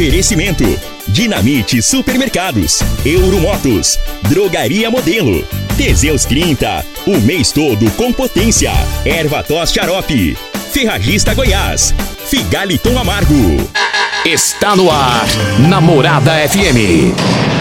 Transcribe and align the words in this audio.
Oferecimento: 0.00 0.64
Dinamite 1.08 1.82
Supermercados, 1.82 2.80
Euromotos, 3.04 3.98
Drogaria 4.22 4.90
Modelo, 4.90 5.44
Teseus 5.76 6.24
30, 6.24 6.82
o 7.06 7.18
mês 7.18 7.52
todo 7.52 7.90
com 7.90 8.10
potência. 8.10 8.72
Erva 9.04 9.42
tos 9.42 9.70
xarope, 9.70 10.38
Ferragista 10.72 11.34
Goiás, 11.34 11.94
Figaliton 12.24 12.98
Amargo. 12.98 13.34
Está 14.24 14.74
no 14.74 14.90
ar, 14.90 15.26
Namorada 15.68 16.32
FM. 16.48 17.12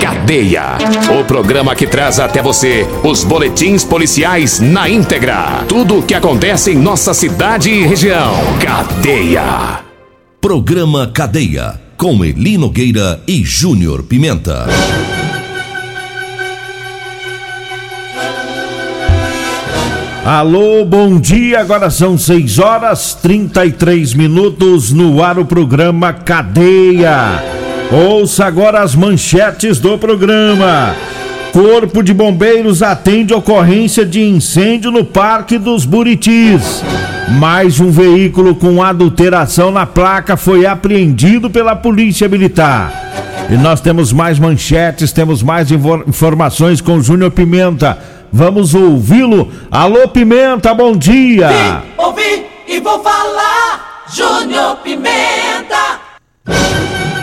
Cadeia. 0.02 0.78
O 1.20 1.26
programa 1.26 1.76
que 1.76 1.88
traz 1.88 2.21
até 2.21 2.42
você 2.42 2.88
os 3.04 3.26
boletins 3.26 3.84
policiais 3.84 4.62
na 4.62 4.88
íntegra. 4.88 5.66
Tudo 5.68 6.00
o 6.00 6.04
que 6.04 6.14
acontece 6.14 6.71
em 6.71 6.76
nossa 6.78 7.14
cidade 7.14 7.70
e 7.70 7.86
região. 7.86 8.34
Cadeia. 8.62 9.82
Programa 10.40 11.06
Cadeia. 11.14 11.89
Com 12.00 12.24
Eli 12.24 12.58
Nogueira 12.58 13.21
e 13.28 13.44
Júnior 13.44 14.04
Pimenta. 14.04 14.68
Alô, 20.24 20.86
bom 20.86 21.20
dia. 21.20 21.60
Agora 21.60 21.89
são 21.89 22.18
6 22.18 22.58
horas 22.58 23.16
33 23.16 24.14
minutos 24.14 24.94
no 24.94 25.22
ar 25.22 25.38
o 25.38 25.44
programa 25.44 26.14
Cadeia. 26.14 27.44
Ouça 27.92 28.46
agora 28.46 28.82
as 28.82 28.96
manchetes 28.96 29.78
do 29.78 29.97
programa. 29.97 30.96
Corpo 31.52 32.03
de 32.03 32.14
Bombeiros 32.14 32.84
atende 32.84 33.34
ocorrência 33.34 34.06
de 34.06 34.22
incêndio 34.22 34.92
no 34.92 35.03
Parque 35.03 35.58
dos 35.58 35.86
Buritis. 35.86 36.84
Mais 37.39 37.80
um 37.80 37.89
veículo 37.92 38.56
com 38.56 38.81
adulteração 38.84 39.72
na 39.72 39.86
placa 39.86 40.38
foi 40.38 40.66
apreendido 40.66 41.50
pela 41.50 41.75
Polícia 41.75 42.28
Militar. 42.28 43.47
E 43.50 43.58
nós 43.58 43.81
temos 43.81 44.14
mais 44.14 44.38
manchetes, 44.38 45.11
temos 45.11 45.41
mais 45.41 45.69
informações 46.08 46.81
com 46.81 47.02
Júnior 47.02 47.31
Pimenta. 47.31 47.97
Vamos 48.31 48.75
ouvi-lo. 48.75 49.52
Alô, 49.72 50.08
Pimenta, 50.08 50.73
bom 50.73 50.95
dia. 50.95 51.50
Vim, 51.50 51.81
ouvi 51.97 52.45
e 52.67 52.80
vou 52.80 53.02
falar. 53.02 54.06
Júnior 54.13 54.78
Pimenta. 54.78 56.00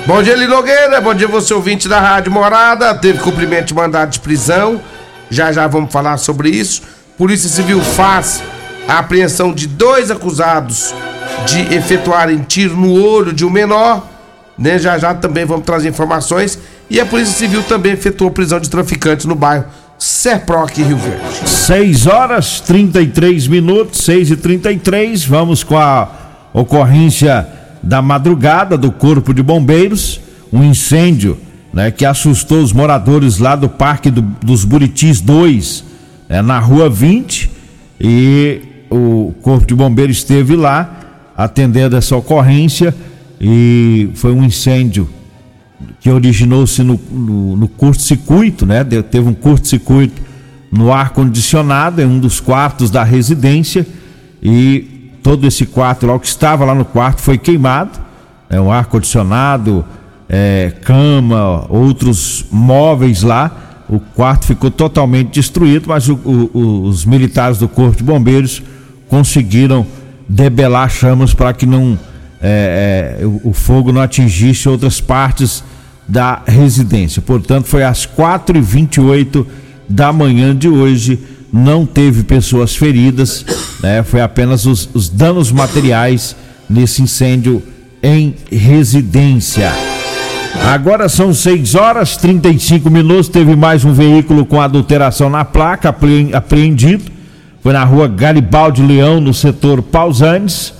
Bom 0.06 0.22
dia, 0.22 0.36
Linogueira. 0.36 1.00
Bom 1.00 1.12
dia, 1.12 1.26
você 1.26 1.52
ouvinte 1.52 1.88
da 1.88 1.98
Rádio 1.98 2.30
Morada. 2.30 2.94
Teve 2.94 3.18
cumprimento 3.18 3.66
de 3.66 3.74
mandado 3.74 4.12
de 4.12 4.20
prisão. 4.20 4.80
Já 5.28 5.50
já 5.50 5.66
vamos 5.66 5.92
falar 5.92 6.16
sobre 6.16 6.48
isso. 6.48 6.82
Polícia 7.18 7.48
Civil 7.48 7.80
faz 7.80 8.40
a 8.86 9.00
apreensão 9.00 9.52
de 9.52 9.66
dois 9.66 10.08
acusados 10.08 10.94
de 11.44 11.74
efetuarem 11.74 12.38
tiro 12.38 12.76
no 12.76 12.92
olho 13.02 13.32
de 13.32 13.44
um 13.44 13.50
menor. 13.50 14.06
Né? 14.56 14.78
Já 14.78 14.96
já 14.96 15.12
também 15.12 15.44
vamos 15.44 15.66
trazer 15.66 15.88
informações. 15.88 16.56
E 16.88 17.00
a 17.00 17.04
Polícia 17.04 17.34
Civil 17.34 17.64
também 17.64 17.90
efetuou 17.90 18.30
prisão 18.30 18.60
de 18.60 18.70
traficantes 18.70 19.26
no 19.26 19.34
bairro 19.34 19.64
Serproc 19.98 20.70
Rio 20.76 20.98
Verde. 20.98 21.48
6 21.48 22.06
horas 22.06 22.60
33 22.60 23.48
minutos, 23.48 24.04
6 24.04 24.30
e 24.30 24.36
33 24.36 25.24
Vamos 25.24 25.64
com 25.64 25.76
a 25.76 26.08
ocorrência 26.52 27.55
da 27.86 28.02
madrugada 28.02 28.76
do 28.76 28.90
Corpo 28.90 29.32
de 29.32 29.42
Bombeiros. 29.42 30.20
Um 30.52 30.64
incêndio 30.64 31.38
né, 31.72 31.90
que 31.90 32.04
assustou 32.04 32.60
os 32.60 32.72
moradores 32.72 33.38
lá 33.38 33.54
do 33.54 33.68
Parque 33.68 34.10
do, 34.10 34.22
dos 34.22 34.64
Buritis 34.64 35.20
2, 35.20 35.84
é, 36.28 36.42
na 36.42 36.58
rua 36.58 36.90
20. 36.90 37.48
E 38.00 38.60
o 38.90 39.32
Corpo 39.40 39.66
de 39.66 39.74
Bombeiros 39.74 40.16
esteve 40.18 40.56
lá 40.56 41.30
atendendo 41.36 41.96
essa 41.96 42.16
ocorrência. 42.16 42.94
E 43.40 44.10
foi 44.14 44.32
um 44.32 44.42
incêndio 44.42 45.08
que 46.00 46.10
originou-se 46.10 46.82
no, 46.82 46.98
no, 47.10 47.56
no 47.56 47.68
curto-circuito, 47.68 48.66
né? 48.66 48.82
Teve 48.84 49.28
um 49.28 49.34
curto-circuito 49.34 50.22
no 50.72 50.92
ar-condicionado 50.92 52.02
em 52.02 52.06
um 52.06 52.18
dos 52.18 52.40
quartos 52.40 52.90
da 52.90 53.04
residência 53.04 53.86
e 54.42 54.95
todo 55.26 55.44
esse 55.44 55.66
quarto, 55.66 56.08
o 56.08 56.20
que 56.20 56.28
estava 56.28 56.64
lá 56.64 56.72
no 56.72 56.84
quarto, 56.84 57.20
foi 57.20 57.36
queimado. 57.36 57.98
É 58.48 58.60
um 58.60 58.70
ar-condicionado, 58.70 59.84
é, 60.28 60.72
cama, 60.84 61.66
outros 61.68 62.44
móveis 62.48 63.24
lá. 63.24 63.50
O 63.88 63.98
quarto 63.98 64.46
ficou 64.46 64.70
totalmente 64.70 65.32
destruído, 65.32 65.88
mas 65.88 66.08
o, 66.08 66.14
o, 66.14 66.82
os 66.84 67.04
militares 67.04 67.58
do 67.58 67.66
Corpo 67.66 67.96
de 67.96 68.04
Bombeiros 68.04 68.62
conseguiram 69.08 69.84
debelar 70.28 70.88
chamas 70.88 71.34
para 71.34 71.52
que 71.52 71.66
não 71.66 71.98
é, 72.40 73.18
é, 73.20 73.26
o, 73.26 73.50
o, 73.50 73.52
fogo 73.52 73.90
não 73.90 74.02
atingisse 74.02 74.68
outras 74.68 75.00
partes 75.00 75.64
da 76.06 76.40
residência. 76.46 77.20
Portanto, 77.20 77.66
foi 77.66 77.82
às 77.82 78.06
4h28 78.06 79.44
da 79.88 80.12
manhã 80.12 80.54
de 80.54 80.68
hoje. 80.68 81.18
Não 81.52 81.84
teve 81.84 82.22
pessoas 82.22 82.76
feridas, 82.76 83.44
né? 83.82 84.02
foi 84.02 84.20
apenas 84.20 84.66
os, 84.66 84.88
os 84.94 85.08
danos 85.08 85.50
materiais 85.52 86.36
nesse 86.68 87.02
incêndio 87.02 87.62
em 88.02 88.34
residência. 88.50 89.72
Agora 90.64 91.08
são 91.08 91.32
6 91.32 91.74
horas 91.74 92.16
35 92.16 92.90
minutos. 92.90 93.28
Teve 93.28 93.54
mais 93.54 93.84
um 93.84 93.92
veículo 93.92 94.44
com 94.44 94.60
adulteração 94.60 95.28
na 95.28 95.44
placa 95.44 95.94
apreendido. 96.32 97.04
Foi 97.62 97.72
na 97.72 97.84
rua 97.84 98.08
Garibaldi 98.08 98.82
Leão, 98.82 99.20
no 99.20 99.34
setor 99.34 99.82
Pausanes. 99.82 100.72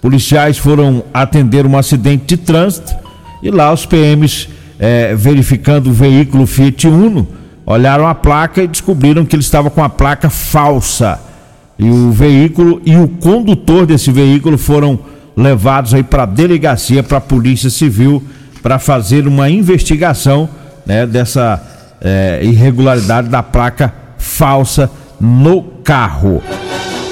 Policiais 0.00 0.58
foram 0.58 1.04
atender 1.14 1.64
um 1.66 1.78
acidente 1.78 2.24
de 2.26 2.36
trânsito 2.36 2.92
e 3.42 3.50
lá 3.50 3.72
os 3.72 3.84
PMs, 3.84 4.48
é, 4.78 5.14
verificando 5.14 5.90
o 5.90 5.92
veículo 5.92 6.46
Fiat 6.46 6.86
Uno, 6.86 7.26
olharam 7.66 8.06
a 8.06 8.14
placa 8.14 8.62
e 8.62 8.68
descobriram 8.68 9.24
que 9.24 9.34
ele 9.34 9.42
estava 9.42 9.68
com 9.68 9.82
a 9.82 9.88
placa 9.88 10.30
falsa. 10.30 11.20
E 11.78 11.88
o 11.88 12.10
veículo 12.10 12.80
e 12.84 12.96
o 12.96 13.08
condutor 13.08 13.86
desse 13.86 14.10
veículo 14.10 14.58
foram 14.58 14.98
levados 15.36 15.94
aí 15.94 16.02
para 16.02 16.24
a 16.24 16.26
delegacia, 16.26 17.02
para 17.02 17.18
a 17.18 17.20
Polícia 17.20 17.70
Civil, 17.70 18.22
para 18.62 18.78
fazer 18.78 19.26
uma 19.26 19.50
investigação 19.50 20.48
né, 20.86 21.06
dessa 21.06 21.60
é, 22.00 22.40
irregularidade 22.42 23.28
da 23.28 23.42
placa 23.42 23.92
falsa 24.18 24.90
no 25.20 25.62
carro. 25.82 26.42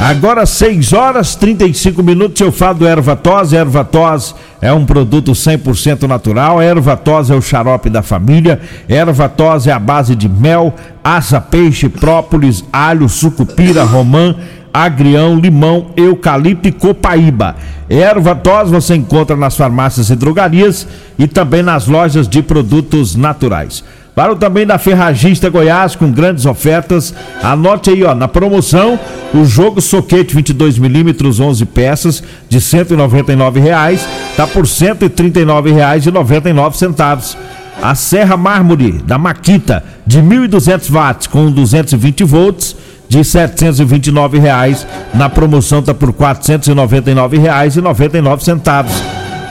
Agora 0.02 0.46
6 0.46 0.94
horas 0.94 1.34
35 1.34 2.02
minutos 2.02 2.40
eu 2.40 2.50
falo 2.50 2.78
do 2.78 2.88
Ervatós. 2.88 3.52
Ervatós 3.52 4.34
é 4.58 4.72
um 4.72 4.86
produto 4.86 5.32
100% 5.32 6.08
natural. 6.08 6.62
Ervatós 6.62 7.28
é 7.28 7.34
o 7.34 7.42
xarope 7.42 7.90
da 7.90 8.00
família. 8.00 8.58
Ervatós 8.88 9.66
é 9.66 9.72
a 9.72 9.78
base 9.78 10.14
de 10.14 10.26
mel, 10.26 10.74
asa, 11.04 11.38
peixe, 11.38 11.86
própolis, 11.90 12.64
alho, 12.72 13.10
sucupira, 13.10 13.84
romã, 13.84 14.34
agrião, 14.72 15.38
limão, 15.38 15.90
eucalipto 15.94 16.66
e 16.66 16.72
copaíba. 16.72 17.56
Ervatós 17.90 18.70
você 18.70 18.94
encontra 18.94 19.36
nas 19.36 19.54
farmácias 19.54 20.08
e 20.08 20.16
drogarias 20.16 20.88
e 21.18 21.28
também 21.28 21.62
nas 21.62 21.86
lojas 21.86 22.26
de 22.26 22.40
produtos 22.42 23.14
naturais. 23.14 23.84
Para 24.20 24.32
o 24.34 24.36
também 24.36 24.66
da 24.66 24.76
Ferragista 24.76 25.48
Goiás 25.48 25.96
com 25.96 26.12
grandes 26.12 26.44
ofertas. 26.44 27.14
Anote 27.42 27.88
aí, 27.88 28.04
ó, 28.04 28.14
na 28.14 28.28
promoção, 28.28 29.00
o 29.32 29.46
jogo 29.46 29.80
soquete 29.80 30.34
22 30.34 30.76
milímetros 30.76 31.40
11 31.40 31.64
peças 31.64 32.22
de 32.46 32.60
199 32.60 33.60
reais, 33.60 34.06
tá 34.36 34.46
por 34.46 34.66
139 34.66 35.72
reais 35.72 36.04
e 36.04 36.10
99 36.10 36.76
centavos. 36.76 37.34
A 37.82 37.94
Serra 37.94 38.36
Mármore 38.36 39.00
da 39.06 39.16
Maquita 39.16 39.82
de 40.06 40.20
1.200 40.20 40.90
watts 40.90 41.26
com 41.26 41.50
220 41.50 42.22
volts 42.22 42.76
de 43.08 43.24
729 43.24 44.38
reais. 44.38 44.86
Na 45.14 45.30
promoção 45.30 45.80
tá 45.82 45.94
por 45.94 46.10
R$ 46.10 46.16
499 46.18 47.38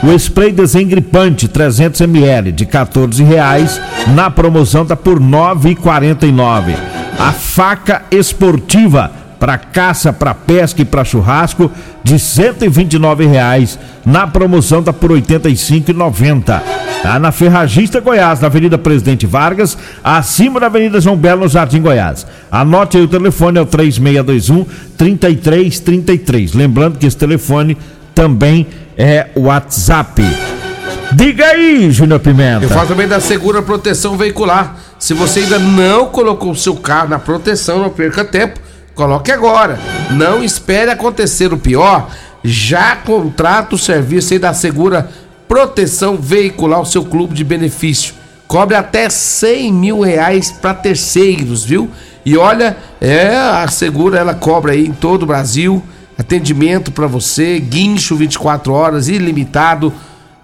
centavos. 0.00 0.02
O 0.02 0.12
spray 0.14 0.52
desengripante 0.52 1.48
300 1.48 2.00
ml 2.00 2.52
de 2.52 2.66
14 2.66 3.22
reais 3.22 3.80
na 4.14 4.30
promoção 4.30 4.86
tá 4.86 4.96
por 4.96 5.20
9,49. 5.20 6.74
A 7.18 7.32
faca 7.32 8.02
esportiva 8.10 9.12
para 9.38 9.56
caça, 9.56 10.12
para 10.12 10.34
pesca 10.34 10.82
e 10.82 10.84
para 10.84 11.04
churrasco 11.04 11.70
de 12.04 12.18
129 12.18 13.26
reais 13.26 13.78
na 14.04 14.26
promoção 14.26 14.82
tá 14.82 14.92
por 14.92 15.10
85,90. 15.10 16.62
Tá 17.02 17.18
na 17.18 17.32
Ferragista 17.32 17.98
Goiás, 17.98 18.40
na 18.40 18.48
Avenida 18.48 18.76
Presidente 18.76 19.26
Vargas, 19.26 19.78
acima 20.04 20.60
da 20.60 20.66
Avenida 20.66 21.00
João 21.00 21.16
Belo, 21.16 21.42
no 21.42 21.48
Jardim 21.48 21.80
Goiás. 21.80 22.26
Anote 22.52 22.98
aí 22.98 23.04
o 23.04 23.08
telefone 23.08 23.58
é 23.58 23.62
o 23.62 23.66
3621 23.66 24.66
3333. 24.98 26.52
Lembrando 26.52 26.98
que 26.98 27.06
esse 27.06 27.16
telefone 27.16 27.78
também 28.14 28.66
é 29.00 29.30
WhatsApp. 29.34 30.22
Diga 31.12 31.46
aí, 31.46 31.90
Júnior 31.90 32.20
Pimenta. 32.20 32.66
Eu 32.66 32.68
falo 32.68 32.86
também 32.86 33.08
da 33.08 33.18
Segura 33.18 33.62
Proteção 33.62 34.14
Veicular. 34.14 34.76
Se 34.98 35.14
você 35.14 35.40
ainda 35.40 35.58
não 35.58 36.08
colocou 36.08 36.50
o 36.50 36.56
seu 36.56 36.76
carro 36.76 37.08
na 37.08 37.18
proteção, 37.18 37.80
não 37.80 37.88
perca 37.88 38.26
tempo. 38.26 38.60
Coloque 38.94 39.32
agora. 39.32 39.78
Não 40.10 40.44
espere 40.44 40.90
acontecer 40.90 41.50
o 41.50 41.56
pior. 41.56 42.10
Já 42.44 42.94
contrata 42.94 43.74
o 43.74 43.78
serviço 43.78 44.34
aí 44.34 44.38
da 44.38 44.52
Segura 44.52 45.08
proteção 45.48 46.16
veicular, 46.16 46.82
o 46.82 46.86
seu 46.86 47.02
clube 47.02 47.34
de 47.34 47.42
benefício. 47.42 48.12
Cobre 48.46 48.76
até 48.76 49.08
100 49.08 49.72
mil 49.72 50.00
reais 50.00 50.52
para 50.52 50.74
terceiros, 50.74 51.64
viu? 51.64 51.88
E 52.24 52.36
olha, 52.36 52.76
é, 53.00 53.34
a 53.34 53.66
Segura 53.68 54.18
ela 54.18 54.34
cobra 54.34 54.72
aí 54.72 54.86
em 54.86 54.92
todo 54.92 55.22
o 55.22 55.26
Brasil. 55.26 55.82
Atendimento 56.20 56.92
para 56.92 57.06
você, 57.06 57.58
guincho 57.58 58.14
24 58.14 58.74
horas, 58.74 59.08
ilimitado. 59.08 59.90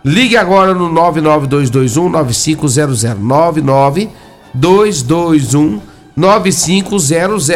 Ligue 0.02 0.34
agora 0.34 0.72
no 0.72 0.88
99221 0.88 2.08
9500. 2.08 3.02
99221 3.18 5.82
9500. 6.16 7.50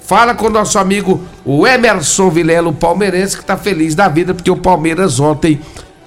Fala 0.00 0.34
com 0.34 0.46
o 0.46 0.50
nosso 0.50 0.78
amigo 0.78 1.20
o 1.44 1.66
Emerson 1.66 2.30
Vilelo 2.30 2.72
Palmeirense 2.72 3.36
que 3.36 3.44
tá 3.44 3.58
feliz 3.58 3.94
da 3.94 4.08
vida 4.08 4.32
porque 4.32 4.50
o 4.50 4.56
Palmeiras 4.56 5.20
ontem 5.20 5.60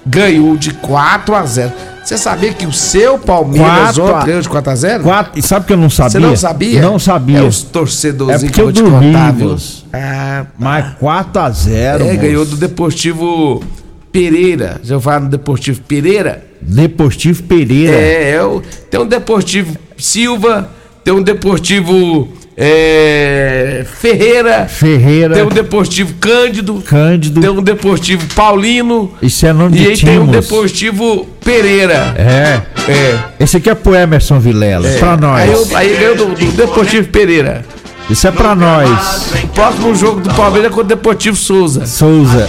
ganhou 0.04 0.56
de 0.56 0.74
4 0.74 1.36
a 1.36 1.46
0. 1.46 1.72
Você 2.10 2.18
sabia 2.18 2.52
que 2.52 2.66
o 2.66 2.72
seu 2.72 3.20
Palmeiras 3.20 3.96
Quatro 3.96 4.04
ontem 4.04 4.26
ganhou 4.26 4.42
de 4.42 4.48
4 4.48 4.72
a 4.72 4.74
0? 4.74 5.04
Quatro, 5.04 5.38
e 5.38 5.42
sabe 5.42 5.66
que 5.66 5.72
eu 5.72 5.76
não 5.76 5.88
sabia? 5.88 6.10
Você 6.10 6.18
não 6.18 6.36
sabia? 6.36 6.82
Não 6.82 6.98
sabia. 6.98 7.38
É 7.38 7.42
os 7.42 7.62
torcedorzinhos 7.62 8.42
É 8.42 8.52
que 8.52 8.60
eu 8.60 8.72
te 8.72 8.82
dormi, 8.82 9.12
contar, 9.12 9.32
viu? 9.32 9.56
Ah, 9.92 10.46
Mas 10.58 10.94
4 10.98 11.40
a 11.40 11.50
0 11.50 12.02
é, 12.02 12.06
moço. 12.08 12.18
ganhou 12.20 12.44
do 12.44 12.56
Deportivo 12.56 13.62
Pereira. 14.10 14.80
Já 14.82 14.98
falaram 14.98 15.26
do 15.26 15.30
Deportivo 15.30 15.82
Pereira? 15.82 16.44
Deportivo 16.60 17.44
Pereira. 17.44 17.94
É, 17.94 18.30
é 18.32 18.42
o, 18.42 18.60
tem 18.90 18.98
um 18.98 19.06
Deportivo 19.06 19.76
Silva, 19.96 20.68
tem 21.04 21.14
um 21.14 21.22
Deportivo 21.22 22.26
é, 22.62 23.84
Ferreira, 24.00 24.66
Ferreira, 24.68 25.34
tem 25.34 25.42
um 25.44 25.48
Deportivo 25.48 26.12
Cândido, 26.20 26.82
Cândido. 26.86 27.40
tem 27.40 27.48
um 27.48 27.62
Deportivo 27.62 28.26
Paulino 28.34 29.10
Isso 29.22 29.46
é 29.46 29.52
nome 29.54 29.78
e 29.78 29.86
aí 29.88 29.96
tem 29.96 30.18
um. 30.18 30.26
Deportivo 30.26 31.26
Pereira. 31.42 32.14
É. 32.18 32.60
É. 32.90 33.18
Esse 33.40 33.56
aqui 33.56 33.70
é 33.70 33.74
pro 33.74 33.94
Emerson 33.94 34.38
Vilela. 34.38 34.86
Pra 34.98 35.16
nós. 35.16 35.40
Aí, 35.40 35.50
eu- 35.52 35.68
aí 35.76 35.96
ganhou 35.96 36.16
do, 36.16 36.26
do 36.34 36.52
Deportivo 36.52 37.08
Pereira. 37.08 37.64
Isso 38.10 38.26
é 38.28 38.30
pra 38.30 38.54
nós. 38.54 39.32
O 39.44 39.48
próximo 39.48 39.94
jogo 39.94 40.20
do 40.20 40.34
Palmeiras 40.34 40.66
é 40.66 40.74
contra 40.74 40.84
o 40.84 40.88
Deportivo 40.88 41.36
Souza. 41.36 41.86
Souza. 41.86 42.46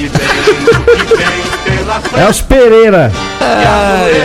É 2.18 2.30
os 2.30 2.42
Pereira. 2.42 3.12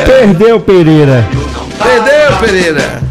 Perdeu 0.05 0.59
Pereira. 0.61 1.25
Perdeu, 1.79 2.37
Pereira. 2.41 3.03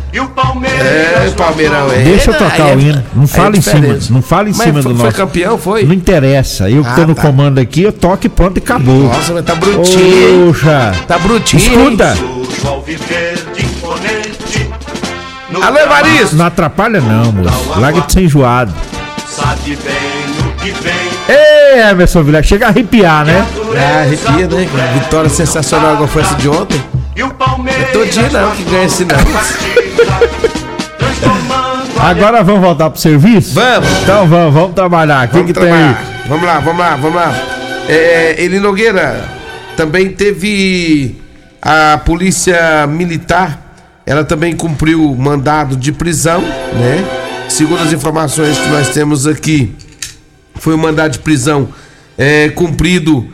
O 0.75 0.77
Palmeiras. 0.77 1.31
É, 1.31 1.35
Palmeirão. 1.35 1.91
É, 1.91 1.97
Deixa 2.03 2.31
eu 2.31 2.37
tocar 2.37 2.69
é- 2.69 2.75
o 2.75 2.79
hino. 2.79 3.03
Não 3.15 3.23
aí 3.23 3.29
é 3.29 3.35
fala 3.35 3.57
em 3.57 3.61
cima. 3.61 3.99
Não 4.09 4.21
fala 4.21 4.49
em 4.49 4.53
Mas 4.53 4.57
cima 4.61 4.81
foi, 4.81 4.91
do 4.93 4.97
foi 4.97 5.05
nosso. 5.05 5.17
campeão, 5.17 5.57
foi? 5.57 5.83
Não 5.85 5.93
interessa. 5.93 6.69
Eu 6.69 6.83
que 6.83 6.95
tô 6.95 7.01
Ah, 7.01 7.07
no 7.07 7.15
tá. 7.15 7.21
comando 7.21 7.59
aqui, 7.59 7.83
eu 7.83 7.91
toco 7.93 8.25
e 8.25 8.29
pronto 8.29 8.57
e 8.57 8.59
acabou. 8.59 9.03
Nossa, 9.03 9.33
mas 9.33 9.45
tá 9.45 9.55
brutinho? 9.55 10.47
Poxa. 10.47 10.91
Tá 11.07 11.17
brutinho. 11.19 11.61
Escuta. 11.61 12.15
Alô, 15.61 15.77
Evaristo. 15.79 16.35
Não 16.35 16.45
atrapalha 16.45 16.99
não, 17.01 17.31
moço. 17.31 17.79
Larga 17.79 18.01
de 18.01 18.11
ser 18.13 18.21
enjoado. 18.23 18.73
Sabe 19.27 19.77
bem 19.77 20.49
o 20.49 20.51
que 20.61 20.71
vem. 20.71 20.93
Ei, 21.27 21.81
Emerson 21.89 22.23
Vilela, 22.23 22.43
chega 22.43 22.65
a 22.67 22.69
arrepiar, 22.69 23.25
né? 23.25 23.45
Ah, 23.77 24.01
arrepia, 24.01 24.47
né? 24.47 24.67
Vitória 24.93 25.29
sensacional 25.29 25.93
igual 25.95 26.07
foi 26.07 26.21
essa 26.21 26.35
de 26.35 26.47
ontem. 26.49 26.81
E 27.15 27.23
o 27.23 27.29
Palmeiras. 27.33 27.91
Todo 27.91 28.05
dia 28.09 28.29
não 28.29 28.51
que 28.51 28.63
ganha 28.63 28.85
esse 28.85 29.05
não. 29.05 29.15
Agora 31.97 32.43
vamos 32.43 32.61
voltar 32.61 32.89
pro 32.89 32.99
serviço? 32.99 33.53
Vamos. 33.53 33.89
Então 34.03 34.27
vamos, 34.27 34.53
vamos 34.53 34.75
trabalhar. 34.75 35.27
O 35.27 35.31
que, 35.31 35.43
que 35.45 35.53
tem 35.53 35.53
trabalhar. 35.53 35.97
aí? 35.97 36.27
Vamos 36.27 36.45
lá, 36.45 36.59
vamos 36.59 36.79
lá, 36.79 36.95
vamos 36.95 37.15
lá. 37.15 37.33
É, 37.87 38.43
Eli 38.43 38.59
Nogueira, 38.59 39.29
também 39.77 40.09
teve 40.09 41.21
a 41.61 41.97
polícia 41.97 42.85
militar, 42.87 43.75
ela 44.05 44.23
também 44.23 44.55
cumpriu 44.55 45.15
mandado 45.15 45.75
de 45.75 45.91
prisão, 45.91 46.41
né? 46.41 47.03
Segundo 47.49 47.81
as 47.81 47.93
informações 47.93 48.57
que 48.57 48.69
nós 48.69 48.89
temos 48.89 49.25
aqui, 49.25 49.73
foi 50.55 50.73
um 50.73 50.77
mandado 50.77 51.13
de 51.13 51.19
prisão 51.19 51.69
é, 52.17 52.49
cumprido 52.49 53.27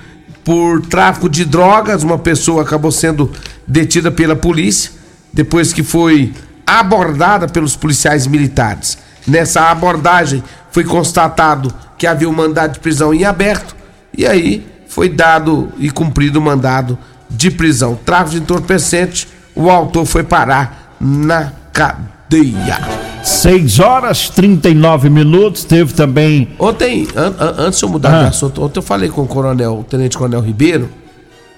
por 0.44 0.82
tráfico 0.82 1.30
de 1.30 1.46
drogas. 1.46 2.04
Uma 2.04 2.18
pessoa 2.18 2.62
acabou 2.62 2.92
sendo 2.92 3.32
detida 3.68 4.12
pela 4.12 4.36
polícia 4.36 4.92
depois 5.34 5.72
que 5.72 5.84
foi 5.84 6.34
abordada 6.80 7.48
pelos 7.48 7.76
policiais 7.76 8.26
militares. 8.28 8.98
Nessa 9.28 9.70
abordagem 9.70 10.44
foi 10.72 10.84
constatado 10.84 11.74
que 11.98 12.08
havia 12.08 12.28
um 12.30 12.34
mandado 12.34 12.74
de 12.74 12.80
prisão 12.80 13.14
em 13.14 13.24
aberto 13.26 13.76
e 14.18 14.26
aí 14.26 14.66
foi 14.88 15.08
dado 15.10 15.70
e 15.78 15.90
cumprido 15.92 16.40
o 16.40 16.42
mandado 16.42 16.98
de 17.30 17.50
prisão. 17.52 17.98
Tráfico 18.06 18.32
de 18.32 18.38
entorpecente, 18.44 19.28
o 19.56 19.70
autor 19.70 20.06
foi 20.06 20.24
parar 20.24 20.96
na 21.00 21.52
cadeia. 21.72 22.80
6 23.24 23.80
horas 23.80 24.30
39 24.30 25.10
minutos. 25.10 25.64
Teve 25.64 25.94
também. 25.94 26.50
Ontem, 26.58 27.08
an- 27.16 27.36
an- 27.40 27.56
antes 27.60 27.80
de 27.80 27.86
eu 27.86 27.90
mudar 27.90 28.14
Ah. 28.16 28.24
de 28.24 28.30
assunto, 28.30 28.64
ontem 28.64 28.80
eu 28.80 28.84
falei 28.84 29.10
com 29.10 29.22
o 29.22 29.28
coronel, 29.28 29.80
o 29.80 29.84
tenente 29.84 30.18
coronel 30.18 30.42
Ribeiro 30.42 30.90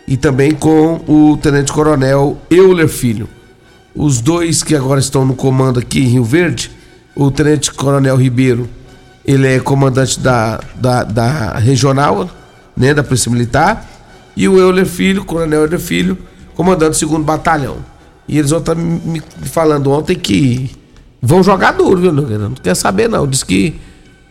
e 0.08 0.18
também 0.18 0.52
com 0.52 1.00
o 1.08 1.38
tenente 1.38 1.72
coronel 1.72 2.38
Euler 2.50 2.88
Filho. 2.90 3.30
Os 3.96 4.22
dois 4.22 4.64
que 4.64 4.76
agora 4.76 5.00
estão 5.00 5.26
no 5.26 5.36
comando 5.36 5.80
aqui 5.80 6.00
em 6.00 6.08
Rio 6.08 6.24
Verde, 6.24 6.72
o 7.16 7.30
tenente 7.30 7.72
coronel 7.72 8.16
Ribeiro, 8.16 8.68
ele 9.24 9.48
é 9.48 9.60
comandante 9.60 10.20
da, 10.20 10.60
da, 10.76 11.04
da 11.04 11.54
regional, 11.60 12.30
né, 12.76 12.94
da 12.94 13.04
Polícia 13.04 13.32
Militar, 13.32 13.88
e 14.36 14.48
o 14.50 14.58
Euler 14.58 14.86
Filho, 14.86 15.24
coronel 15.24 15.62
Euler 15.62 15.80
Filho, 15.80 16.18
comandante 16.56 16.92
do 16.92 16.96
segundo 16.96 17.24
batalhão. 17.24 17.78
E 18.28 18.38
eles 18.38 18.50
vão 18.50 18.60
estar 18.60 18.76
me 18.76 19.22
falando 19.44 19.92
ontem 19.92 20.16
que 20.16 20.72
vão 21.22 21.44
jogar 21.44 21.74
duro, 21.74 22.02
viu, 22.02 22.12
Nogueira? 22.12 22.50
Não 22.50 22.56
quer 22.56 22.76
saber 22.76 23.08
não, 23.08 23.28
diz 23.28 23.44
que 23.44 23.80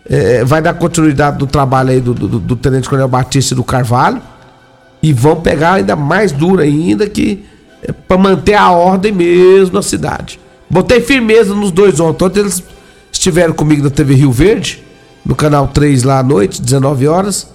é, 0.08 0.44
vai 0.44 0.60
dar 0.60 0.74
continuidade 0.74 1.38
do 1.38 1.46
trabalho 1.46 1.90
aí 1.90 2.00
do, 2.00 2.12
do, 2.12 2.40
do 2.40 2.56
Tenente 2.56 2.88
Coronel 2.88 3.08
Batista 3.08 3.54
do 3.54 3.62
Carvalho. 3.62 4.20
E 5.02 5.12
vão 5.12 5.40
pegar 5.40 5.74
ainda 5.74 5.96
mais 5.96 6.30
duro 6.30 6.62
ainda 6.62 7.08
que 7.08 7.44
para 8.06 8.16
manter 8.16 8.54
a 8.54 8.70
ordem 8.70 9.12
mesmo 9.12 9.74
na 9.74 9.82
cidade. 9.82 10.38
Botei 10.68 11.00
firmeza 11.00 11.54
nos 11.54 11.70
dois 11.70 12.00
ontem. 12.00 12.24
Ontem 12.24 12.40
eles 12.40 12.62
estiveram 13.10 13.52
comigo 13.52 13.82
na 13.82 13.90
TV 13.90 14.14
Rio 14.14 14.32
Verde, 14.32 14.82
no 15.24 15.34
canal 15.34 15.68
3 15.68 16.02
lá 16.02 16.18
à 16.18 16.22
noite, 16.22 16.62
19 16.62 17.06
horas, 17.06 17.48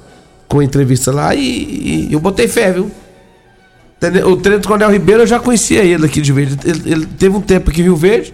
com 0.47 0.61
entrevista 0.61 1.11
lá, 1.11 1.33
e, 1.35 2.07
e 2.09 2.13
eu 2.13 2.19
botei 2.19 2.47
fé, 2.47 2.71
viu? 2.71 2.91
O 4.25 4.37
Tenente 4.37 4.67
Coronel 4.67 4.91
Ribeiro 4.91 5.23
eu 5.23 5.27
já 5.27 5.39
conhecia 5.39 5.83
ele 5.83 6.05
aqui 6.05 6.21
de 6.21 6.31
Verde. 6.31 6.57
Ele, 6.63 6.91
ele 6.91 7.05
teve 7.05 7.35
um 7.35 7.41
tempo 7.41 7.71
aqui 7.71 7.81
em 7.81 7.85
Rio 7.85 7.95
Verde, 7.95 8.33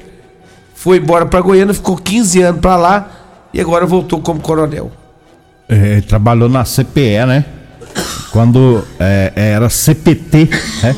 foi 0.75 0.97
embora 0.97 1.25
pra 1.25 1.39
Goiânia, 1.39 1.73
ficou 1.73 1.95
15 1.95 2.41
anos 2.41 2.61
pra 2.61 2.75
lá 2.75 3.09
e 3.53 3.61
agora 3.61 3.85
voltou 3.85 4.19
como 4.19 4.41
coronel. 4.41 4.91
É, 5.69 6.01
trabalhou 6.01 6.49
na 6.49 6.65
CPE, 6.65 7.25
né? 7.25 7.45
Quando 8.31 8.83
é, 8.99 9.31
era 9.33 9.69
CPT, 9.69 10.49
né? 10.81 10.95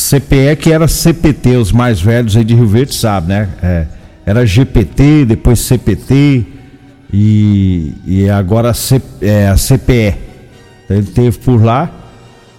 CPE 0.00 0.56
que 0.58 0.72
era 0.72 0.88
CPT, 0.88 1.56
os 1.56 1.72
mais 1.72 2.00
velhos 2.00 2.36
aí 2.36 2.42
de 2.42 2.54
Rio 2.54 2.66
Verde 2.66 2.94
sabem, 2.94 3.28
né? 3.28 3.48
É, 3.62 3.86
era 4.24 4.46
GPT, 4.46 5.26
depois 5.26 5.58
CPT 5.60 6.46
e, 7.12 7.92
e 8.06 8.30
agora 8.30 8.72
C, 8.72 9.00
é, 9.20 9.48
a 9.48 9.56
CPE. 9.56 10.14
Ele 10.88 11.06
teve 11.14 11.38
por 11.38 11.62
lá 11.62 11.90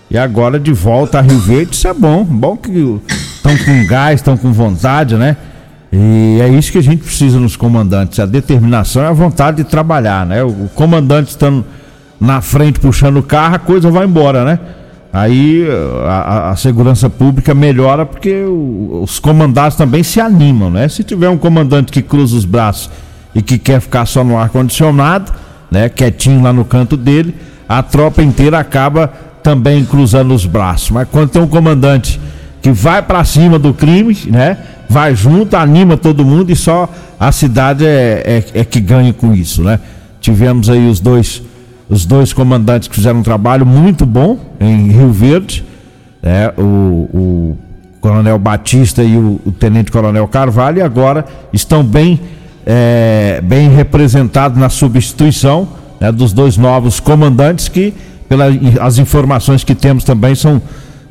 e 0.09 0.17
agora 0.17 0.59
de 0.59 0.71
volta 0.71 1.17
a 1.17 1.21
Rio 1.21 1.39
Verde, 1.39 1.75
isso 1.75 1.87
é 1.87 1.93
bom. 1.93 2.23
Bom 2.23 2.55
que 2.55 3.01
estão 3.35 3.57
com 3.57 3.87
gás, 3.87 4.19
estão 4.19 4.37
com 4.37 4.53
vontade, 4.53 5.15
né? 5.15 5.35
E 5.91 6.39
é 6.41 6.47
isso 6.47 6.71
que 6.71 6.77
a 6.77 6.83
gente 6.83 7.03
precisa 7.03 7.39
nos 7.39 7.55
comandantes, 7.55 8.19
a 8.19 8.25
determinação 8.25 9.01
e 9.01 9.05
a 9.05 9.11
vontade 9.11 9.57
de 9.57 9.63
trabalhar, 9.63 10.25
né? 10.25 10.43
O, 10.43 10.65
o 10.65 10.69
comandante 10.75 11.31
estando 11.31 11.65
na 12.19 12.39
frente 12.39 12.79
puxando 12.79 13.17
o 13.17 13.23
carro, 13.23 13.55
a 13.55 13.59
coisa 13.59 13.89
vai 13.89 14.05
embora, 14.05 14.45
né? 14.45 14.59
Aí 15.13 15.65
a, 16.07 16.51
a- 16.51 16.55
segurança 16.55 17.09
pública 17.09 17.53
melhora 17.53 18.05
porque 18.05 18.43
o- 18.45 19.01
os 19.03 19.19
comandados 19.19 19.75
também 19.75 20.03
se 20.03 20.21
animam, 20.21 20.69
né? 20.69 20.87
Se 20.87 21.03
tiver 21.03 21.27
um 21.29 21.37
comandante 21.37 21.91
que 21.91 22.01
cruza 22.01 22.35
os 22.37 22.45
braços 22.45 22.89
e 23.35 23.41
que 23.41 23.57
quer 23.57 23.81
ficar 23.81 24.05
só 24.05 24.23
no 24.23 24.37
ar-condicionado, 24.37 25.31
né? 25.69 25.89
Quietinho 25.89 26.41
lá 26.41 26.53
no 26.53 26.63
canto 26.63 26.95
dele, 26.95 27.35
a 27.67 27.83
tropa 27.83 28.21
inteira 28.23 28.57
acaba 28.59 29.07
também 29.43 29.83
cruzando 29.83 30.33
os 30.33 30.45
braços. 30.45 30.91
Mas 30.91 31.07
quando 31.11 31.29
tem 31.29 31.41
um 31.41 31.47
comandante 31.47 32.19
que 32.61 32.71
vai 32.71 33.01
pra 33.01 33.23
cima 33.25 33.59
do 33.59 33.73
crime, 33.73 34.17
né? 34.27 34.57
Vai 34.89 35.15
junto, 35.15 35.55
anima 35.55 35.97
todo 35.97 36.23
mundo 36.23 36.51
e 36.51 36.55
só 36.55 36.87
a 37.19 37.31
cidade 37.31 37.85
é, 37.85 38.43
é, 38.53 38.59
é 38.61 38.63
que 38.65 38.79
ganha 38.79 39.11
com 39.13 39.33
isso, 39.33 39.61
né? 39.63 39.79
Tivemos 40.21 40.69
aí 40.69 40.87
os 40.87 40.99
dois, 40.99 41.41
os 41.91 42.05
dois 42.05 42.31
comandantes 42.31 42.87
que 42.87 42.95
fizeram 42.95 43.19
um 43.19 43.23
trabalho 43.23 43.65
muito 43.65 44.05
bom 44.05 44.39
em 44.61 44.87
Rio 44.87 45.11
Verde, 45.11 45.65
né? 46.23 46.49
O, 46.57 46.61
o 46.61 47.57
Coronel 47.99 48.39
Batista 48.39 49.03
e 49.03 49.17
o, 49.17 49.41
o 49.45 49.51
Tenente 49.51 49.91
Coronel 49.91 50.25
Carvalho 50.27 50.79
e 50.79 50.81
agora 50.81 51.25
estão 51.51 51.83
bem, 51.83 52.19
é, 52.65 53.41
bem 53.43 53.69
representados 53.69 54.57
na 54.57 54.69
substituição 54.69 55.67
né, 55.99 56.11
dos 56.13 56.31
dois 56.31 56.57
novos 56.57 57.01
comandantes 57.01 57.67
que, 57.67 57.93
pelas 58.29 58.55
as 58.79 58.97
informações 58.97 59.63
que 59.63 59.75
temos 59.75 60.05
também, 60.05 60.33
são 60.33 60.61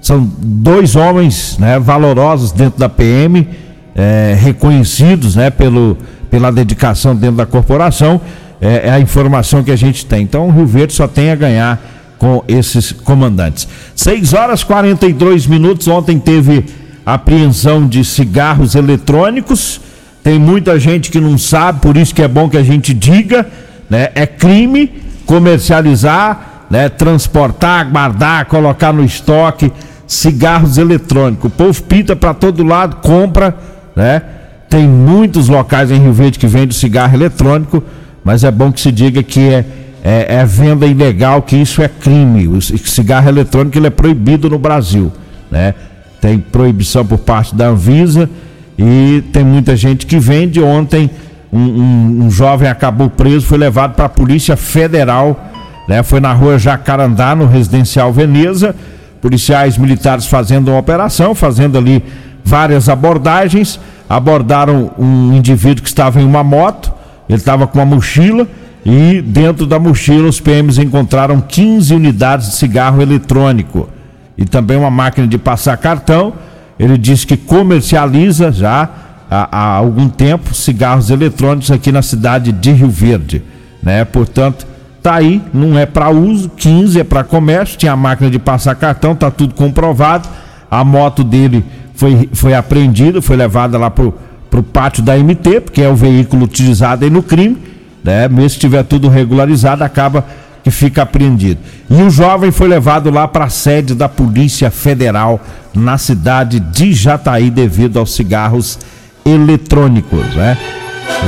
São 0.00 0.26
dois 0.38 0.96
homens 0.96 1.58
né, 1.58 1.78
valorosos 1.78 2.52
dentro 2.52 2.80
da 2.80 2.88
PM, 2.88 3.46
é, 3.94 4.34
reconhecidos 4.40 5.36
né, 5.36 5.50
pelo, 5.50 5.98
pela 6.30 6.50
dedicação 6.50 7.14
dentro 7.14 7.36
da 7.36 7.44
corporação. 7.44 8.18
É, 8.60 8.88
é, 8.88 8.90
a 8.90 9.00
informação 9.00 9.64
que 9.64 9.70
a 9.70 9.76
gente 9.76 10.04
tem. 10.04 10.22
Então 10.22 10.48
o 10.48 10.50
Rio 10.50 10.66
Verde 10.66 10.92
só 10.92 11.08
tem 11.08 11.30
a 11.30 11.34
ganhar 11.34 11.80
com 12.18 12.44
esses 12.46 12.92
comandantes. 12.92 13.66
6 13.96 14.34
horas 14.34 14.62
42 14.62 15.46
minutos. 15.46 15.88
Ontem 15.88 16.18
teve 16.18 16.66
apreensão 17.04 17.86
de 17.86 18.04
cigarros 18.04 18.74
eletrônicos. 18.74 19.80
Tem 20.22 20.38
muita 20.38 20.78
gente 20.78 21.10
que 21.10 21.18
não 21.18 21.38
sabe, 21.38 21.80
por 21.80 21.96
isso 21.96 22.14
que 22.14 22.22
é 22.22 22.28
bom 22.28 22.48
que 22.48 22.58
a 22.58 22.62
gente 22.62 22.92
diga, 22.92 23.46
né? 23.88 24.10
É 24.14 24.26
crime 24.26 24.92
comercializar, 25.24 26.66
né? 26.68 26.90
Transportar, 26.90 27.90
guardar, 27.90 28.44
colocar 28.44 28.92
no 28.92 29.02
estoque 29.02 29.72
cigarros 30.06 30.76
eletrônicos. 30.76 31.46
O 31.46 31.54
povo 31.54 31.82
pita 31.84 32.16
para 32.16 32.34
todo 32.34 32.64
lado, 32.64 32.96
compra, 32.96 33.56
né? 33.94 34.22
Tem 34.68 34.86
muitos 34.86 35.48
locais 35.48 35.90
em 35.90 35.98
Rio 35.98 36.12
Verde 36.12 36.38
que 36.38 36.46
vendem 36.46 36.72
cigarro 36.72 37.14
eletrônico, 37.14 37.82
mas 38.30 38.44
é 38.44 38.50
bom 38.52 38.70
que 38.70 38.80
se 38.80 38.92
diga 38.92 39.24
que 39.24 39.40
é, 39.48 39.64
é, 40.04 40.36
é 40.36 40.46
venda 40.46 40.86
ilegal, 40.86 41.42
que 41.42 41.56
isso 41.56 41.82
é 41.82 41.88
crime. 41.88 42.46
O 42.46 42.60
cigarro 42.60 43.28
eletrônico 43.28 43.76
ele 43.76 43.88
é 43.88 43.90
proibido 43.90 44.48
no 44.48 44.56
Brasil, 44.56 45.12
né? 45.50 45.74
Tem 46.20 46.38
proibição 46.38 47.04
por 47.04 47.18
parte 47.18 47.56
da 47.56 47.66
Anvisa 47.66 48.30
e 48.78 49.24
tem 49.32 49.42
muita 49.42 49.74
gente 49.74 50.06
que 50.06 50.16
vende. 50.20 50.62
Ontem 50.62 51.10
um, 51.52 51.58
um, 51.58 52.26
um 52.26 52.30
jovem 52.30 52.68
acabou 52.68 53.10
preso, 53.10 53.46
foi 53.46 53.58
levado 53.58 53.96
para 53.96 54.04
a 54.04 54.08
Polícia 54.08 54.56
Federal, 54.56 55.50
né? 55.88 56.00
Foi 56.04 56.20
na 56.20 56.32
rua 56.32 56.56
Jacarandá, 56.56 57.34
no 57.34 57.48
residencial 57.48 58.12
Veneza. 58.12 58.76
Policiais 59.20 59.76
militares 59.76 60.26
fazendo 60.26 60.68
uma 60.68 60.78
operação, 60.78 61.34
fazendo 61.34 61.76
ali 61.76 62.00
várias 62.44 62.88
abordagens. 62.88 63.80
Abordaram 64.08 64.92
um 64.96 65.32
indivíduo 65.34 65.82
que 65.82 65.88
estava 65.88 66.22
em 66.22 66.24
uma 66.24 66.44
moto, 66.44 66.89
ele 67.30 67.36
estava 67.36 67.64
com 67.64 67.78
uma 67.78 67.84
mochila 67.84 68.44
e 68.84 69.22
dentro 69.22 69.64
da 69.64 69.78
mochila 69.78 70.28
os 70.28 70.40
PMs 70.40 70.78
encontraram 70.78 71.40
15 71.40 71.94
unidades 71.94 72.48
de 72.48 72.54
cigarro 72.56 73.00
eletrônico 73.00 73.88
e 74.36 74.44
também 74.44 74.76
uma 74.76 74.90
máquina 74.90 75.28
de 75.28 75.38
passar 75.38 75.76
cartão. 75.76 76.32
Ele 76.76 76.98
disse 76.98 77.24
que 77.24 77.36
comercializa 77.36 78.50
já 78.50 78.88
há, 79.30 79.48
há 79.52 79.74
algum 79.76 80.08
tempo 80.08 80.52
cigarros 80.52 81.08
eletrônicos 81.08 81.70
aqui 81.70 81.92
na 81.92 82.02
cidade 82.02 82.50
de 82.50 82.72
Rio 82.72 82.90
Verde, 82.90 83.44
né? 83.80 84.04
Portanto, 84.04 84.66
tá 85.00 85.14
aí, 85.14 85.40
não 85.54 85.78
é 85.78 85.86
para 85.86 86.10
uso, 86.10 86.48
15 86.48 86.98
é 86.98 87.04
para 87.04 87.22
comércio, 87.22 87.78
tinha 87.78 87.92
a 87.92 87.96
máquina 87.96 88.28
de 88.28 88.40
passar 88.40 88.74
cartão, 88.74 89.14
tá 89.14 89.30
tudo 89.30 89.54
comprovado. 89.54 90.28
A 90.68 90.82
moto 90.82 91.22
dele 91.22 91.64
foi, 91.94 92.28
foi 92.32 92.54
apreendida, 92.54 93.22
foi 93.22 93.36
levada 93.36 93.78
lá 93.78 93.88
pro, 93.88 94.14
pro 94.50 94.62
pátio 94.62 95.02
da 95.02 95.16
MT, 95.16 95.60
porque 95.60 95.80
é 95.80 95.88
o 95.88 95.94
veículo 95.94 96.44
utilizado 96.44 97.04
aí 97.04 97.10
no 97.10 97.22
crime, 97.22 97.56
né? 98.02 98.28
Mesmo 98.28 98.50
que 98.50 98.58
tiver 98.58 98.82
tudo 98.82 99.08
regularizado, 99.08 99.84
acaba 99.84 100.26
que 100.62 100.70
fica 100.70 101.02
apreendido. 101.02 101.60
E 101.88 102.02
o 102.02 102.10
jovem 102.10 102.50
foi 102.50 102.68
levado 102.68 103.10
lá 103.10 103.26
para 103.26 103.46
a 103.46 103.48
sede 103.48 103.94
da 103.94 104.08
Polícia 104.08 104.70
Federal 104.70 105.40
na 105.74 105.96
cidade 105.96 106.60
de 106.60 106.92
Jataí 106.92 107.50
devido 107.50 107.98
aos 107.98 108.14
cigarros 108.14 108.78
eletrônicos, 109.24 110.34
né? 110.34 110.58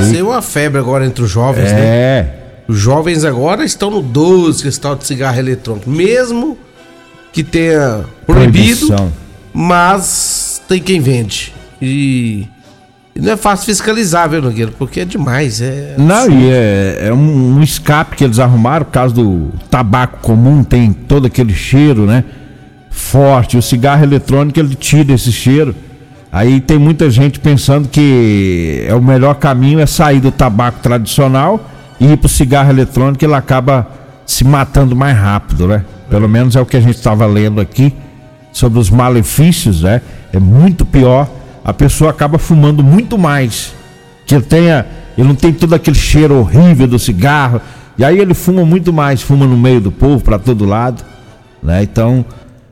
E... 0.00 0.12
Tem 0.12 0.22
uma 0.22 0.42
febre 0.42 0.78
agora 0.78 1.06
entre 1.06 1.22
os 1.22 1.30
jovens, 1.30 1.70
é... 1.70 1.74
né? 1.74 2.30
Os 2.68 2.78
jovens 2.78 3.24
agora 3.24 3.64
estão 3.64 3.90
no 3.90 4.00
12 4.00 4.62
questão 4.62 4.96
de 4.96 5.06
cigarro 5.06 5.38
eletrônico, 5.38 5.90
mesmo 5.90 6.56
que 7.32 7.42
tenha 7.42 8.04
proibido, 8.26 8.86
Proibição. 8.86 9.12
mas 9.52 10.62
tem 10.68 10.80
quem 10.80 11.00
vende. 11.00 11.52
E 11.80 12.46
e 13.14 13.20
não 13.20 13.32
é 13.32 13.36
fácil 13.36 13.66
fiscalizar, 13.66 14.28
viu, 14.28 14.40
Nogueira? 14.40 14.72
Porque 14.78 15.00
é 15.00 15.04
demais. 15.04 15.60
É 15.60 15.94
não, 15.98 16.30
e 16.30 16.50
é, 16.50 17.08
é 17.08 17.12
um, 17.12 17.56
um, 17.56 17.62
escape 17.62 18.16
que 18.16 18.24
eles 18.24 18.38
arrumaram, 18.38 18.86
por 18.86 18.92
causa 18.92 19.14
do 19.14 19.50
tabaco 19.70 20.18
comum, 20.20 20.64
tem 20.64 20.92
todo 20.92 21.26
aquele 21.26 21.52
cheiro, 21.52 22.06
né? 22.06 22.24
Forte. 22.90 23.56
O 23.56 23.62
cigarro 23.62 24.02
eletrônico 24.02 24.58
ele 24.58 24.74
tira 24.74 25.12
esse 25.12 25.30
cheiro. 25.30 25.74
Aí 26.30 26.60
tem 26.60 26.78
muita 26.78 27.10
gente 27.10 27.38
pensando 27.38 27.86
que 27.88 28.86
é 28.88 28.94
o 28.94 29.02
melhor 29.02 29.34
caminho 29.34 29.78
é 29.80 29.84
sair 29.84 30.18
do 30.18 30.32
tabaco 30.32 30.78
tradicional 30.80 31.68
e 32.00 32.12
ir 32.12 32.16
pro 32.16 32.28
cigarro 32.28 32.70
eletrônico, 32.70 33.22
ele 33.22 33.34
acaba 33.34 33.86
se 34.24 34.42
matando 34.42 34.96
mais 34.96 35.16
rápido, 35.16 35.68
né? 35.68 35.84
Pelo 36.08 36.26
menos 36.26 36.56
é 36.56 36.60
o 36.60 36.64
que 36.64 36.78
a 36.78 36.80
gente 36.80 36.96
estava 36.96 37.26
lendo 37.26 37.60
aqui 37.60 37.92
sobre 38.50 38.78
os 38.78 38.88
malefícios, 38.88 39.82
né? 39.82 40.00
É 40.32 40.38
muito 40.38 40.86
pior 40.86 41.28
a 41.64 41.72
pessoa 41.72 42.10
acaba 42.10 42.38
fumando 42.38 42.82
muito 42.82 43.16
mais. 43.18 43.72
Que 44.26 44.34
ele 44.34 44.44
tenha, 44.44 44.86
ele 45.16 45.28
não 45.28 45.34
tem 45.34 45.52
todo 45.52 45.74
aquele 45.74 45.96
cheiro 45.96 46.36
horrível 46.36 46.86
do 46.86 46.98
cigarro. 46.98 47.60
E 47.96 48.04
aí 48.04 48.18
ele 48.18 48.34
fuma 48.34 48.64
muito 48.64 48.92
mais, 48.92 49.22
fuma 49.22 49.46
no 49.46 49.56
meio 49.56 49.80
do 49.80 49.92
povo, 49.92 50.22
para 50.22 50.38
todo 50.38 50.64
lado. 50.64 51.04
Né? 51.62 51.82
Então, 51.82 52.24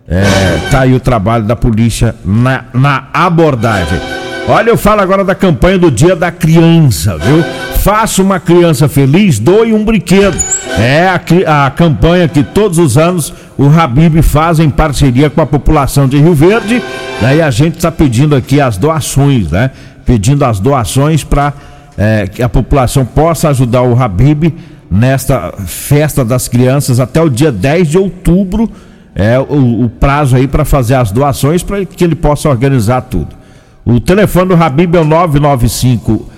é, 0.09 0.23
tá 0.71 0.81
aí 0.81 0.95
o 0.95 1.01
trabalho 1.01 1.45
da 1.45 1.55
polícia 1.55 2.15
na, 2.25 2.65
na 2.73 3.09
abordagem. 3.13 4.20
Olha, 4.51 4.71
eu 4.71 4.77
falo 4.77 5.01
agora 5.01 5.25
da 5.25 5.33
campanha 5.33 5.79
do 5.79 5.93
Dia 5.93 6.17
da 6.17 6.33
Criança, 6.33 7.17
viu? 7.17 7.41
Faça 7.85 8.21
uma 8.21 8.41
criança 8.41 8.89
feliz, 8.89 9.39
doe 9.39 9.73
um 9.73 9.85
brinquedo. 9.85 10.37
É 10.77 11.07
a, 11.07 11.67
a 11.67 11.71
campanha 11.71 12.27
que 12.27 12.43
todos 12.43 12.77
os 12.77 12.99
anos 12.99 13.33
o 13.57 13.69
Habib 13.69 14.21
faz 14.23 14.59
em 14.59 14.69
parceria 14.69 15.31
com 15.31 15.41
a 15.41 15.47
população 15.47 16.09
de 16.09 16.19
Rio 16.19 16.35
Verde. 16.35 16.83
E 17.23 17.41
a 17.41 17.49
gente 17.53 17.77
está 17.77 17.93
pedindo 17.93 18.35
aqui 18.35 18.61
as 18.61 18.77
doações, 18.77 19.53
né? 19.53 19.71
Pedindo 20.05 20.45
as 20.45 20.59
doações 20.59 21.23
para 21.23 21.53
é, 21.97 22.27
que 22.27 22.43
a 22.43 22.49
população 22.49 23.07
possa 23.07 23.51
ajudar 23.51 23.83
o 23.83 24.03
Habib 24.03 24.53
nesta 24.91 25.55
festa 25.65 26.25
das 26.25 26.49
crianças 26.49 26.99
até 26.99 27.23
o 27.23 27.31
dia 27.31 27.53
10 27.53 27.89
de 27.89 27.99
outubro. 27.99 28.69
É 29.15 29.39
o, 29.39 29.85
o 29.85 29.89
prazo 29.89 30.35
aí 30.35 30.49
para 30.49 30.65
fazer 30.65 30.97
as 30.97 31.13
doações 31.13 31.63
para 31.63 31.85
que 31.85 32.03
ele 32.03 32.17
possa 32.17 32.49
organizar 32.49 33.03
tudo. 33.03 33.40
O 33.85 34.01
telefone 34.01 34.49
do 34.49 34.63
Habib 34.63 34.95
é 34.95 35.01
o 35.01 35.05
995 35.05 36.31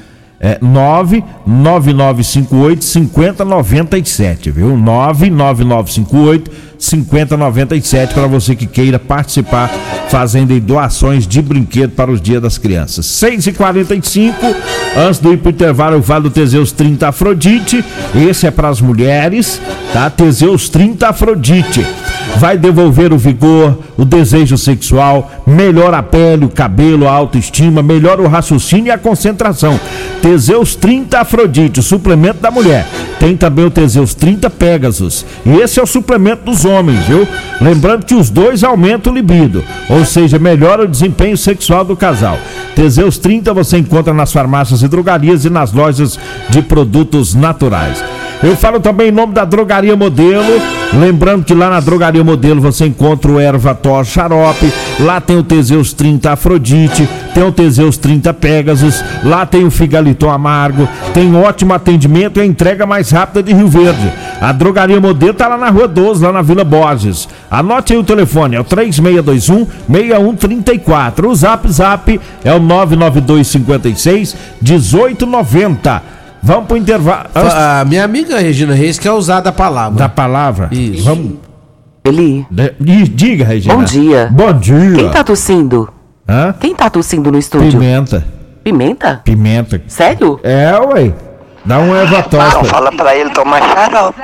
é 0.45 0.59
99958 0.61 2.85
5097, 2.85 4.51
viu? 4.51 4.77
99958 4.77 6.51
5097 6.85 8.13
para 8.13 8.27
você 8.27 8.55
que 8.57 8.67
queira 8.67 8.99
participar 8.99 9.71
fazendo 10.09 10.59
doações 10.61 11.27
de 11.27 11.41
brinquedo 11.41 11.93
para 11.93 12.11
os 12.11 12.21
Dias 12.21 12.43
das 12.43 12.59
Crianças. 12.59 13.07
6 13.07 13.47
e 13.47 13.53
45 13.53 14.37
antes 14.97 15.21
do 15.21 15.33
ir 15.33 15.39
pro 15.39 15.51
intervalo, 15.51 15.97
eu 15.97 16.03
falo 16.03 16.25
do 16.25 16.31
Teseus 16.31 16.73
30 16.73 17.09
Afrodite. 17.09 17.85
Esse 18.15 18.47
é 18.47 18.51
para 18.51 18.69
as 18.69 18.81
mulheres, 18.81 19.61
tá? 19.93 20.11
Teseus 20.11 20.69
30 20.69 21.09
Afrodite 21.09 21.87
vai 22.37 22.57
devolver 22.57 23.13
o 23.13 23.19
vigor, 23.19 23.79
o 23.97 24.05
desejo 24.05 24.57
sexual, 24.57 25.31
melhora 25.47 25.99
a 25.99 26.03
pele, 26.03 26.45
o 26.45 26.49
cabelo, 26.49 27.07
a 27.07 27.13
autoestima, 27.13 27.83
melhora 27.83 28.23
o 28.23 28.29
raciocínio 28.29 28.89
e 28.89 28.91
a 28.91 28.99
concentração. 28.99 29.79
Teseus 30.21 30.75
30 30.75 31.21
Afrodite, 31.21 31.81
o 31.81 31.83
suplemento 31.83 32.41
da 32.41 32.51
mulher. 32.51 32.87
Tem 33.19 33.37
também 33.37 33.65
o 33.65 33.71
Teseus 33.71 34.15
30 34.15 34.51
Pegasus. 34.51 35.25
E 35.45 35.51
esse 35.51 35.79
é 35.79 35.83
o 35.83 35.87
suplemento 35.87 36.45
dos 36.45 36.65
homens, 36.65 36.72
viu? 37.07 37.27
Lembrando 37.61 38.07
que 38.07 38.15
os 38.15 38.31
dois 38.31 38.65
aumentam 38.65 39.13
o 39.13 39.17
libido, 39.17 39.65
ou 39.89 40.05
seja, 40.05 40.39
melhora 40.39 40.85
o 40.85 40.89
desempenho 40.89 41.37
sexual 41.37 41.85
do 41.85 41.97
casal. 41.97 42.39
Teseus 42.75 43.19
30 43.19 43.53
você 43.53 43.79
encontra 43.79 44.15
nas 44.15 44.33
farmácias 44.33 44.83
e 44.83 44.89
drogarias 44.89 45.45
e 45.45 45.51
nas 45.51 45.73
lojas 45.73 46.19
de 46.49 46.63
produtos 46.63 47.35
naturais. 47.35 48.03
Eu 48.43 48.57
falo 48.57 48.81
também 48.81 49.09
em 49.09 49.13
nome 49.13 49.33
da 49.33 49.45
Drogaria 49.45 49.95
Modelo. 49.95 50.61
Lembrando 50.93 51.45
que 51.45 51.55
lá 51.55 51.71
na 51.71 51.79
Drogaria 51.79 52.25
Modelo 52.25 52.61
você 52.61 52.87
encontra 52.87 53.31
o 53.31 53.39
Erva 53.39 53.73
Tor 53.73 54.05
Xarope. 54.05 54.73
Lá 54.99 55.21
tem 55.21 55.37
o 55.37 55.45
Teseus 55.45 55.93
30 55.93 56.33
Afrodite. 56.33 57.09
Tem 57.33 57.45
o 57.45 57.53
Teseus 57.53 57.97
30 57.97 58.35
Pegasus. 58.35 59.03
Lá 59.23 59.47
tem 59.47 59.65
o 59.65 59.71
Figaliton 59.71 60.29
Amargo. 60.29 60.89
Tem 61.15 61.35
ótimo 61.37 61.73
atendimento 61.73 62.39
e 62.39 62.43
a 62.43 62.47
entrega 62.47 62.85
mais 62.85 63.13
rápida 63.13 63.45
de 63.45 63.55
Rio 63.55 63.69
Verde. 63.69 64.11
A 64.43 64.51
Drogaria 64.51 65.01
Modelo 65.01 65.33
tá 65.35 65.47
lá 65.47 65.57
na 65.57 65.71
Rua 65.71 65.87
12, 65.87 66.25
lá 66.25 66.33
na 66.33 66.43
Vila 66.43 66.65
Borges. 66.65 67.29
Anote 67.49 67.93
aí 67.93 67.99
o 67.99 68.03
telefone, 68.03 68.57
é 68.57 68.61
o 68.61 68.65
3621 68.65 69.69
6134. 69.89 71.31
O 71.31 71.35
Zap 71.37 71.71
Zap 71.71 72.21
é 72.43 72.53
o 72.53 72.59
99256 72.59 74.37
1890. 74.61 76.03
Vamos 76.43 76.67
pro 76.67 76.77
intervalo. 76.77 77.29
A 77.37 77.85
minha 77.85 78.03
amiga 78.03 78.41
Regina 78.41 78.75
Reis 78.75 78.99
quer 78.99 79.13
usar 79.13 79.43
da 79.43 79.53
palavra. 79.53 79.97
Da 79.97 80.09
palavra? 80.09 80.69
Isso. 80.73 81.05
Vamos. 81.05 81.35
Eli. 82.05 82.45
De, 82.51 83.09
diga, 83.09 83.45
Regina. 83.45 83.77
Bom 83.77 83.85
dia. 83.85 84.29
Bom 84.29 84.53
dia. 84.55 84.97
Quem 84.97 85.09
tá 85.09 85.23
tossindo? 85.23 85.89
Hã? 86.29 86.53
Quem 86.59 86.75
tá 86.75 86.91
tossindo 86.91 87.31
no 87.31 87.39
estúdio? 87.39 87.71
Pimenta. 87.71 88.27
Pimenta? 88.65 89.21
Pimenta. 89.25 89.81
Sério? 89.87 90.41
É, 90.43 90.77
ué. 90.81 91.13
Dá 91.65 91.79
um 91.79 91.95
erva 91.95 92.23
tos. 92.25 92.55
Não, 92.55 92.65
fala 92.65 92.91
pra 92.93 93.15
ele 93.17 93.31
tomar 93.31 93.63
xarope. 93.63 94.21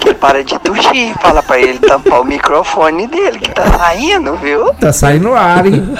Que 0.00 0.12
para 0.14 0.44
de 0.44 0.58
tossir. 0.58 1.14
Fala 1.20 1.42
pra 1.42 1.58
ele 1.58 1.78
tampar 1.78 2.20
o 2.20 2.24
microfone 2.24 3.06
dele, 3.06 3.38
que 3.38 3.50
tá 3.50 3.64
saindo, 3.78 4.34
viu? 4.36 4.72
Tá 4.74 4.92
saindo 4.92 5.34
ar, 5.34 5.64
hein? 5.66 5.94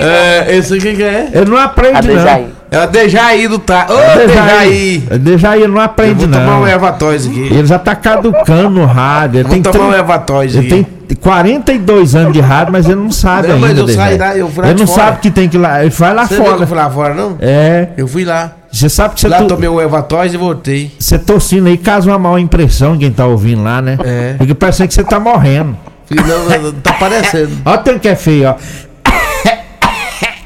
É, 0.00 0.56
esse 0.56 0.74
aqui 0.74 0.96
que 0.96 1.02
é? 1.02 1.28
Ele 1.32 1.50
não 1.50 1.56
aprende, 1.58 2.08
não. 2.08 2.48
É 2.68 2.82
o 2.84 2.86
Dejaí 2.88 3.46
do 3.46 3.58
tá. 3.60 3.86
Ô, 3.88 3.96
É 3.96 4.26
Dejaí! 4.26 4.98
Dejaí. 4.98 5.18
Dejaí 5.20 5.62
ele 5.62 5.72
não 5.72 5.78
Eu 5.80 5.84
aprende, 5.84 6.24
vou 6.26 6.32
tomar 6.34 6.46
não. 6.46 6.62
um 6.62 6.66
Ervatóis 6.66 7.26
aqui. 7.26 7.40
Ele 7.46 7.64
já 7.66 7.78
tá 7.78 7.94
caducando 7.94 8.70
no 8.70 8.86
rádio. 8.86 9.38
Ele 9.38 9.44
Vou 9.44 9.52
tem 9.52 9.62
tomar 9.62 9.84
um 9.84 9.88
trin- 9.90 9.98
Ervatóis 9.98 10.54
Ele 10.56 10.66
aqui. 10.66 10.84
tem 10.84 10.95
42 11.14 12.14
anos 12.14 12.32
de 12.32 12.40
rádio, 12.40 12.72
mas 12.72 12.86
ele 12.86 12.96
não 12.96 13.12
sabe 13.12 13.48
Não, 13.48 13.54
ainda. 13.54 13.66
mas 13.68 13.78
eu 13.78 13.88
saí 13.88 14.18
lá, 14.18 14.36
eu 14.36 14.48
fui 14.50 14.62
lá 14.64 14.70
Ele 14.70 14.80
não 14.80 14.86
fora. 14.86 15.00
sabe 15.04 15.20
que 15.20 15.30
tem 15.30 15.48
que 15.48 15.56
ir 15.56 15.60
lá. 15.60 15.80
Ele 15.82 15.90
vai 15.90 16.14
lá 16.14 16.26
Você 16.26 16.34
viu 16.34 16.44
fora. 16.44 16.62
eu 16.62 16.66
fui 16.66 16.76
lá 16.76 16.90
fora, 16.90 17.14
não? 17.14 17.36
É. 17.40 17.88
Eu 17.96 18.08
fui 18.08 18.24
lá. 18.24 18.52
Você 18.72 18.88
sabe 18.88 19.14
que 19.14 19.20
você 19.20 19.28
Lá 19.28 19.38
to- 19.38 19.46
tomei 19.46 19.68
um 19.68 19.80
Ervatóis 19.80 20.34
e 20.34 20.36
voltei. 20.36 20.90
você 20.98 21.18
tossindo 21.18 21.68
aí, 21.68 21.78
causa 21.78 22.10
uma 22.10 22.18
mal 22.18 22.38
impressão 22.38 22.98
quem 22.98 23.10
tá 23.10 23.24
ouvindo 23.26 23.62
lá, 23.62 23.80
né? 23.80 23.96
É. 24.04 24.34
Porque 24.36 24.54
parece 24.54 24.86
que 24.88 24.92
você 24.94 25.04
tá 25.04 25.18
morrendo. 25.20 25.76
Não, 26.10 26.58
não, 26.62 26.72
tá 26.80 26.92
parecendo. 26.94 27.50
Olha 27.64 27.80
o 27.80 27.82
tanto 27.82 28.00
que 28.00 28.08
é 28.08 28.14
feio, 28.16 28.48
ó. 28.50 28.54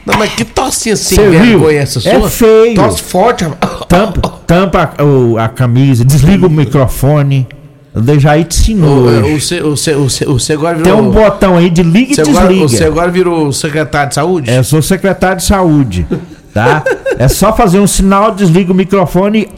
Não, 0.06 0.18
mas 0.18 0.32
que 0.32 0.44
sem 0.74 0.96
Você 0.96 1.28
viu? 1.28 1.40
vergonha 1.60 1.80
essa 1.80 1.98
É 2.08 2.18
sua? 2.18 2.28
feio. 2.30 2.74
Tosse 2.74 3.02
forte. 3.02 3.46
Tampa, 3.88 4.32
tampa 4.46 4.90
a, 4.98 5.04
o- 5.04 5.38
a 5.38 5.48
camisa, 5.48 6.04
desliga 6.04 6.46
o 6.46 6.50
microfone. 6.50 7.46
O 7.92 8.00
Dejaí 8.00 8.44
te 8.44 8.60
ensinou. 8.60 8.88
O, 8.88 9.34
hoje. 9.34 9.60
o, 9.60 9.66
o, 9.68 9.70
o, 9.70 10.36
o, 10.36 10.52
agora 10.52 10.74
Tem 10.76 10.84
virou. 10.84 11.00
um 11.00 11.10
botão 11.10 11.56
aí 11.56 11.68
de 11.68 11.82
liga 11.82 12.12
e 12.12 12.16
desliga. 12.16 12.68
você 12.68 12.84
agora 12.84 13.10
virou 13.10 13.52
secretário 13.52 14.10
de 14.10 14.14
saúde? 14.14 14.50
É, 14.50 14.58
eu 14.58 14.64
sou 14.64 14.80
secretário 14.80 15.38
de 15.38 15.44
saúde, 15.44 16.06
tá? 16.54 16.84
é 17.18 17.26
só 17.26 17.52
fazer 17.52 17.80
um 17.80 17.86
sinal, 17.88 18.32
desliga 18.32 18.70
o 18.72 18.74
microfone. 18.74 19.48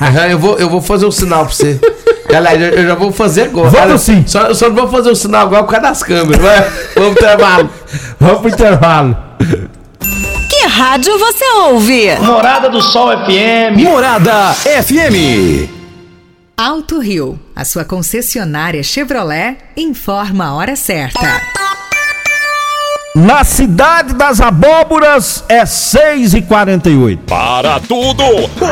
Aham, 0.00 0.26
eu, 0.26 0.38
vou, 0.38 0.58
eu 0.58 0.70
vou 0.70 0.80
fazer 0.80 1.04
um 1.06 1.10
sinal 1.10 1.44
pra 1.44 1.54
você. 1.54 1.78
Galera, 2.30 2.58
eu, 2.74 2.88
já 2.88 2.94
vou 2.94 3.12
fazer 3.12 3.42
agora. 3.42 3.68
Vamos 3.68 4.00
sim. 4.00 4.24
Só, 4.26 4.46
eu 4.46 4.54
só 4.54 4.68
não 4.68 4.76
vou 4.76 4.88
fazer 4.88 5.10
o 5.10 5.14
sinal 5.14 5.42
agora 5.42 5.64
por 5.64 5.72
causa 5.72 5.88
das 5.88 6.02
câmeras. 6.02 6.40
Vai, 6.40 6.60
vamos 6.96 7.14
pro 7.14 7.24
intervalo. 7.26 7.70
Vamos 8.18 8.40
pro 8.40 8.48
intervalo. 8.48 9.16
Que 10.48 10.66
rádio 10.66 11.18
você 11.18 11.44
ouve? 11.66 12.16
Morada 12.20 12.70
do 12.70 12.80
Sol 12.80 13.10
FM. 13.10 13.82
Morada 13.82 14.54
FM. 14.54 15.81
Alto 16.64 17.00
Rio, 17.00 17.40
a 17.56 17.64
sua 17.64 17.84
concessionária 17.84 18.84
Chevrolet, 18.84 19.56
informa 19.76 20.44
a 20.44 20.54
hora 20.54 20.76
certa. 20.76 21.42
Na 23.16 23.42
cidade 23.42 24.14
das 24.14 24.40
abóboras 24.40 25.44
é 25.48 25.66
6 25.66 26.32
e 26.32 26.40
48 26.40 27.24
Para 27.24 27.78
tudo! 27.80 28.22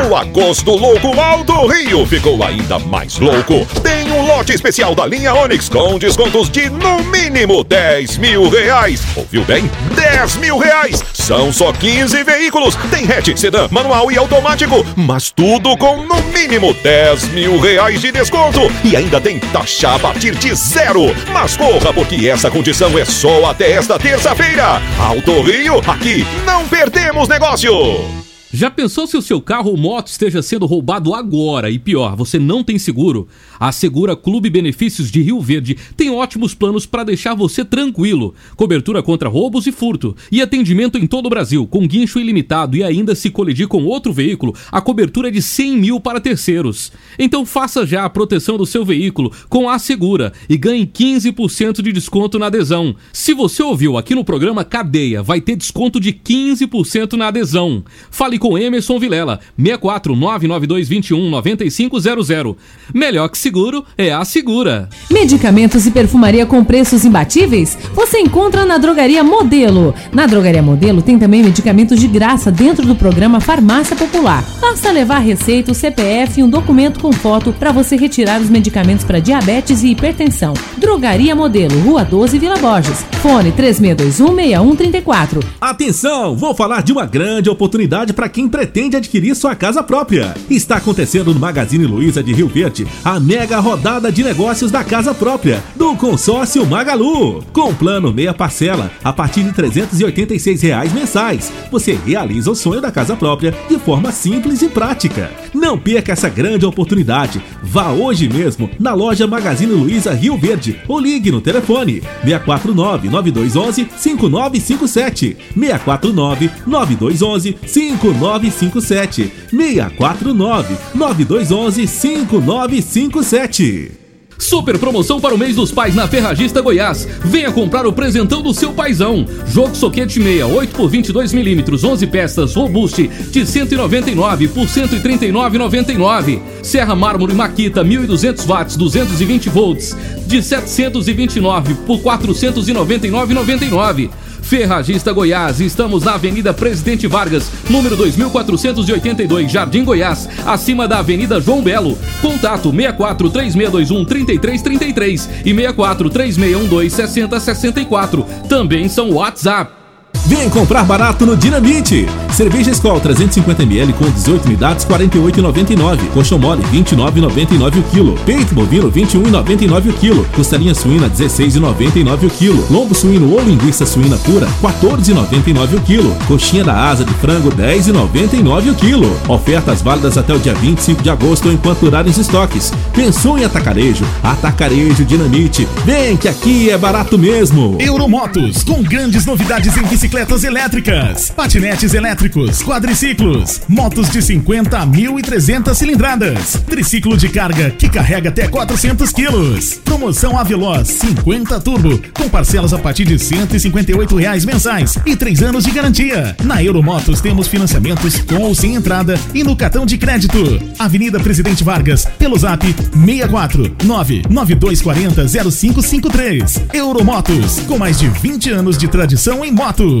O 0.09 0.15
agosto 0.15 0.71
louco 0.71 1.19
Alto 1.19 1.67
Rio 1.67 2.05
ficou 2.07 2.41
ainda 2.41 2.79
mais 2.79 3.19
louco. 3.19 3.67
Tem 3.83 4.00
um 4.11 4.25
lote 4.25 4.51
especial 4.53 4.93
da 4.93 5.05
linha 5.05 5.33
Onix 5.33 5.69
com 5.69 5.97
descontos 5.97 6.49
de 6.49 6.69
no 6.69 7.01
mínimo 7.05 7.63
10 7.63 8.17
mil 8.17 8.49
reais. 8.49 9.01
Ouviu 9.15 9.43
bem? 9.45 9.69
10 9.95 10.35
mil 10.37 10.57
reais! 10.57 11.03
São 11.13 11.51
só 11.53 11.71
15 11.71 12.23
veículos. 12.23 12.75
Tem 12.89 13.05
hatch, 13.05 13.37
sedã, 13.37 13.67
manual 13.71 14.11
e 14.11 14.17
automático. 14.17 14.85
Mas 14.95 15.31
tudo 15.31 15.77
com 15.77 16.03
no 16.03 16.21
mínimo 16.33 16.73
10 16.73 17.29
mil 17.29 17.59
reais 17.59 18.01
de 18.01 18.11
desconto. 18.11 18.59
E 18.83 18.95
ainda 18.95 19.21
tem 19.21 19.39
taxa 19.39 19.95
a 19.95 19.99
partir 19.99 20.35
de 20.35 20.53
zero. 20.55 21.15
Mas 21.31 21.55
corra, 21.55 21.93
porque 21.93 22.27
essa 22.27 22.51
condição 22.51 22.97
é 22.99 23.05
só 23.05 23.45
até 23.49 23.71
esta 23.71 23.97
terça-feira. 23.97 24.81
Alto 24.99 25.41
Rio, 25.41 25.79
aqui 25.87 26.25
não 26.45 26.67
perdemos 26.67 27.27
negócio. 27.27 28.30
Já 28.53 28.69
pensou 28.69 29.07
se 29.07 29.15
o 29.15 29.21
seu 29.21 29.39
carro 29.39 29.71
ou 29.71 29.77
moto 29.77 30.07
esteja 30.07 30.41
sendo 30.41 30.65
roubado 30.65 31.13
agora? 31.13 31.69
E 31.69 31.79
pior, 31.79 32.17
você 32.17 32.37
não 32.37 32.65
tem 32.65 32.77
seguro? 32.77 33.25
A 33.57 33.71
Segura 33.71 34.13
Clube 34.13 34.49
Benefícios 34.49 35.09
de 35.09 35.21
Rio 35.21 35.39
Verde 35.39 35.77
tem 35.95 36.09
ótimos 36.09 36.53
planos 36.53 36.85
para 36.85 37.05
deixar 37.05 37.33
você 37.33 37.63
tranquilo. 37.63 38.35
Cobertura 38.57 39.01
contra 39.01 39.29
roubos 39.29 39.67
e 39.67 39.71
furto. 39.71 40.17
E 40.29 40.41
atendimento 40.41 40.97
em 40.97 41.07
todo 41.07 41.27
o 41.27 41.29
Brasil, 41.29 41.65
com 41.65 41.87
guincho 41.87 42.19
ilimitado 42.19 42.75
e 42.75 42.83
ainda 42.83 43.15
se 43.15 43.29
colidir 43.29 43.69
com 43.69 43.85
outro 43.85 44.11
veículo, 44.11 44.53
a 44.69 44.81
cobertura 44.81 45.29
é 45.29 45.31
de 45.31 45.41
100 45.41 45.77
mil 45.77 45.99
para 46.01 46.19
terceiros. 46.19 46.91
Então 47.17 47.45
faça 47.45 47.85
já 47.85 48.03
a 48.03 48.09
proteção 48.09 48.57
do 48.57 48.65
seu 48.65 48.83
veículo 48.83 49.31
com 49.47 49.69
a 49.69 49.79
Segura 49.79 50.33
e 50.49 50.57
ganhe 50.57 50.85
15% 50.85 51.81
de 51.81 51.93
desconto 51.93 52.37
na 52.37 52.47
adesão. 52.47 52.93
Se 53.13 53.33
você 53.33 53.63
ouviu 53.63 53.97
aqui 53.97 54.13
no 54.13 54.25
programa 54.25 54.65
Cadeia, 54.65 55.23
vai 55.23 55.39
ter 55.39 55.55
desconto 55.55 56.01
de 56.01 56.11
15% 56.11 57.13
na 57.13 57.29
adesão. 57.29 57.85
Fale 58.09 58.40
com 58.41 58.57
Emerson 58.57 58.99
Vilela, 58.99 59.39
64 59.55 60.15
992 60.15 60.89
21 60.89 61.29
9500. 61.29 62.55
Melhor 62.93 63.29
que 63.29 63.37
seguro 63.37 63.85
é 63.95 64.11
a 64.11 64.25
Segura. 64.25 64.89
Medicamentos 65.09 65.85
e 65.85 65.91
perfumaria 65.91 66.45
com 66.45 66.63
preços 66.63 67.05
imbatíveis? 67.05 67.77
Você 67.93 68.17
encontra 68.19 68.65
na 68.65 68.79
Drogaria 68.79 69.23
Modelo. 69.23 69.93
Na 70.11 70.25
Drogaria 70.25 70.63
Modelo 70.63 71.01
tem 71.01 71.19
também 71.19 71.43
medicamentos 71.43 71.99
de 71.99 72.07
graça 72.07 72.51
dentro 72.51 72.85
do 72.85 72.95
programa 72.95 73.39
Farmácia 73.39 73.95
Popular. 73.95 74.43
Basta 74.59 74.91
levar 74.91 75.19
receita, 75.19 75.71
o 75.71 75.75
CPF 75.75 76.39
e 76.39 76.43
um 76.43 76.49
documento 76.49 76.99
com 76.99 77.11
foto 77.11 77.53
para 77.53 77.71
você 77.71 77.95
retirar 77.95 78.41
os 78.41 78.49
medicamentos 78.49 79.05
para 79.05 79.19
diabetes 79.19 79.83
e 79.83 79.89
hipertensão. 79.89 80.53
Drogaria 80.77 81.35
Modelo, 81.35 81.79
Rua 81.81 82.03
12, 82.03 82.39
Vila 82.39 82.57
Borges. 82.57 83.05
Fone 83.21 83.51
36216134. 83.51 85.43
Atenção, 85.59 86.35
vou 86.35 86.55
falar 86.55 86.81
de 86.81 86.91
uma 86.91 87.05
grande 87.05 87.49
oportunidade 87.49 88.13
para 88.13 88.30
quem 88.31 88.47
pretende 88.47 88.95
adquirir 88.95 89.35
sua 89.35 89.53
casa 89.55 89.83
própria. 89.83 90.33
Está 90.49 90.77
acontecendo 90.77 91.33
no 91.33 91.39
Magazine 91.39 91.85
Luiza 91.85 92.23
de 92.23 92.33
Rio 92.33 92.47
Verde 92.47 92.87
a 93.03 93.19
mega 93.19 93.59
rodada 93.59 94.11
de 94.11 94.23
negócios 94.23 94.71
da 94.71 94.83
casa 94.83 95.13
própria 95.13 95.61
do 95.75 95.95
consórcio 95.95 96.65
Magalu. 96.65 97.43
Com 97.51 97.75
plano 97.75 98.13
meia 98.13 98.33
parcela 98.33 98.89
a 99.03 99.11
partir 99.11 99.43
de 99.43 99.51
386 99.51 100.61
reais 100.61 100.93
mensais, 100.93 101.51
você 101.69 101.93
realiza 102.05 102.49
o 102.49 102.55
sonho 102.55 102.81
da 102.81 102.91
casa 102.91 103.15
própria 103.15 103.53
de 103.69 103.77
forma 103.77 104.11
simples 104.11 104.61
e 104.61 104.69
prática. 104.69 105.29
Não 105.53 105.77
perca 105.77 106.13
essa 106.13 106.29
grande 106.29 106.65
oportunidade. 106.65 107.41
Vá 107.61 107.91
hoje 107.91 108.29
mesmo 108.29 108.69
na 108.79 108.93
loja 108.93 109.27
Magazine 109.27 109.73
Luiza 109.73 110.13
Rio 110.13 110.37
Verde 110.37 110.79
ou 110.87 110.99
ligue 110.99 111.31
no 111.31 111.41
telefone 111.41 112.01
649 112.23 113.09
9211 113.09 113.87
5957 113.97 115.37
649 115.53 116.51
9211 116.65 117.57
5957 117.65 118.20
649 118.21 120.77
9211 120.93 121.87
5957 121.87 124.01
Super 124.41 124.77
promoção 124.79 125.21
para 125.21 125.35
o 125.35 125.37
mês 125.37 125.55
dos 125.55 125.71
pais 125.71 125.93
na 125.93 126.07
Ferragista 126.07 126.61
Goiás. 126.61 127.07
Venha 127.23 127.51
comprar 127.51 127.85
o 127.85 127.93
presentão 127.93 128.41
do 128.41 128.55
seu 128.55 128.73
paizão. 128.73 129.23
Jogo 129.45 129.75
soquete 129.75 130.19
meia, 130.19 130.47
8 130.47 130.75
por 130.75 130.89
22 130.89 131.31
milímetros, 131.31 131.83
11 131.83 132.07
peças, 132.07 132.55
robuste, 132.55 133.07
de 133.07 133.45
199 133.45 134.47
por 134.47 134.65
139,99. 134.65 136.41
Serra 136.63 136.95
mármore 136.95 137.35
Maquita, 137.35 137.83
1200 137.83 138.43
watts, 138.45 138.75
220 138.75 139.47
volts, 139.49 139.95
de 140.25 140.41
729 140.41 141.75
por 141.85 141.99
499,99. 141.99 144.09
Ferragista 144.41 145.11
Goiás, 145.11 145.59
estamos 145.59 146.03
na 146.03 146.15
Avenida 146.15 146.53
Presidente 146.53 147.07
Vargas, 147.07 147.51
número 147.69 147.95
2482, 147.95 149.51
Jardim 149.51 149.83
Goiás, 149.83 150.27
acima 150.45 150.87
da 150.87 150.99
Avenida 150.99 151.39
João 151.39 151.61
Belo. 151.61 151.97
Contato 152.21 152.71
64 152.71 153.29
3621 153.29 154.05
3333 154.05 155.29
e 155.45 155.53
64 155.53 156.09
3612 156.09 156.89
6064. 156.89 158.25
Também 158.49 158.89
são 158.89 159.11
WhatsApp. 159.11 159.80
Vem 160.25 160.49
comprar 160.49 160.83
barato 160.83 161.25
no 161.25 161.35
Dinamite. 161.35 162.07
Cerveja 162.31 162.71
Skol 162.71 163.01
350ml 163.01 163.93
com 163.93 164.09
18 164.09 164.45
unidades 164.45 164.85
48,99. 164.85 166.09
Colchão 166.13 166.37
mole 166.37 166.63
29,99 166.71 167.79
o 167.79 167.83
quilo. 167.83 168.15
Peito 168.25 168.53
bovino 168.53 168.91
21,99 168.91 169.89
o 169.89 169.93
quilo. 169.93 170.25
Costelinha 170.35 170.75
suína 170.75 171.09
16,99 171.09 172.27
o 172.27 172.29
quilo. 172.29 172.65
Lombo 172.69 172.93
suíno 172.93 173.31
ou 173.33 173.41
linguiça 173.41 173.85
suína 173.85 174.17
pura 174.17 174.47
14,99 174.61 175.77
o 175.77 175.81
quilo. 175.81 176.15
Coxinha 176.27 176.63
da 176.63 176.89
asa 176.89 177.03
de 177.03 177.13
frango 177.15 177.49
10,99 177.51 178.71
o 178.71 178.75
quilo. 178.75 179.19
Ofertas 179.27 179.81
válidas 179.81 180.17
até 180.17 180.33
o 180.33 180.39
dia 180.39 180.53
25 180.53 181.01
de 181.01 181.09
agosto 181.09 181.51
enquanto 181.51 181.79
durarem 181.79 182.11
os 182.11 182.17
estoques. 182.17 182.71
Pensou 182.93 183.37
em 183.37 183.43
atacarejo? 183.43 184.05
Atacarejo 184.23 185.03
Dinamite. 185.03 185.67
Vem 185.83 186.15
que 186.15 186.27
aqui 186.27 186.69
é 186.69 186.77
barato 186.77 187.17
mesmo. 187.17 187.77
Euromotos, 187.79 188.63
com 188.63 188.81
grandes 188.83 189.25
novidades 189.25 189.75
em 189.75 189.83
bicicletas 189.83 190.10
bicicletas 190.11 190.43
elétricas, 190.43 191.29
patinetes 191.29 191.93
elétricos, 191.93 192.61
quadriciclos, 192.61 193.61
motos 193.65 194.09
de 194.09 194.21
50 194.21 194.77
a 194.77 194.85
1.300 194.85 195.73
cilindradas, 195.73 196.61
triciclo 196.67 197.15
de 197.15 197.29
carga 197.29 197.69
que 197.71 197.87
carrega 197.87 198.27
até 198.27 198.45
400 198.45 199.09
quilos. 199.13 199.79
Promoção 199.85 200.37
Aveloz 200.37 200.89
50 200.89 201.61
Turbo, 201.61 201.97
com 202.13 202.27
parcelas 202.27 202.73
a 202.73 202.77
partir 202.77 203.05
de 203.05 203.17
158 203.17 204.15
reais 204.17 204.43
mensais 204.43 204.97
e 205.05 205.15
3 205.15 205.43
anos 205.43 205.63
de 205.63 205.71
garantia. 205.71 206.35
Na 206.43 206.61
Euromotos 206.61 207.21
temos 207.21 207.47
financiamentos 207.47 208.19
com 208.19 208.41
ou 208.43 208.53
sem 208.53 208.75
entrada 208.75 209.17
e 209.33 209.45
no 209.45 209.55
cartão 209.55 209.85
de 209.85 209.97
crédito. 209.97 210.61
Avenida 210.77 211.21
Presidente 211.21 211.63
Vargas, 211.63 212.05
pelo 212.19 212.37
zap 212.37 212.65
64 212.65 213.77
99240 213.85 215.51
0553. 215.51 216.63
Euromotos, 216.73 217.61
com 217.61 217.77
mais 217.77 217.97
de 217.97 218.09
20 218.09 218.49
anos 218.49 218.77
de 218.77 218.89
tradição 218.89 219.45
em 219.45 219.51
motos. 219.53 220.00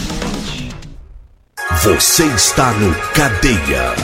Você 1.83 2.25
está 2.25 2.71
no 2.73 2.93
Cadeia. 3.13 3.95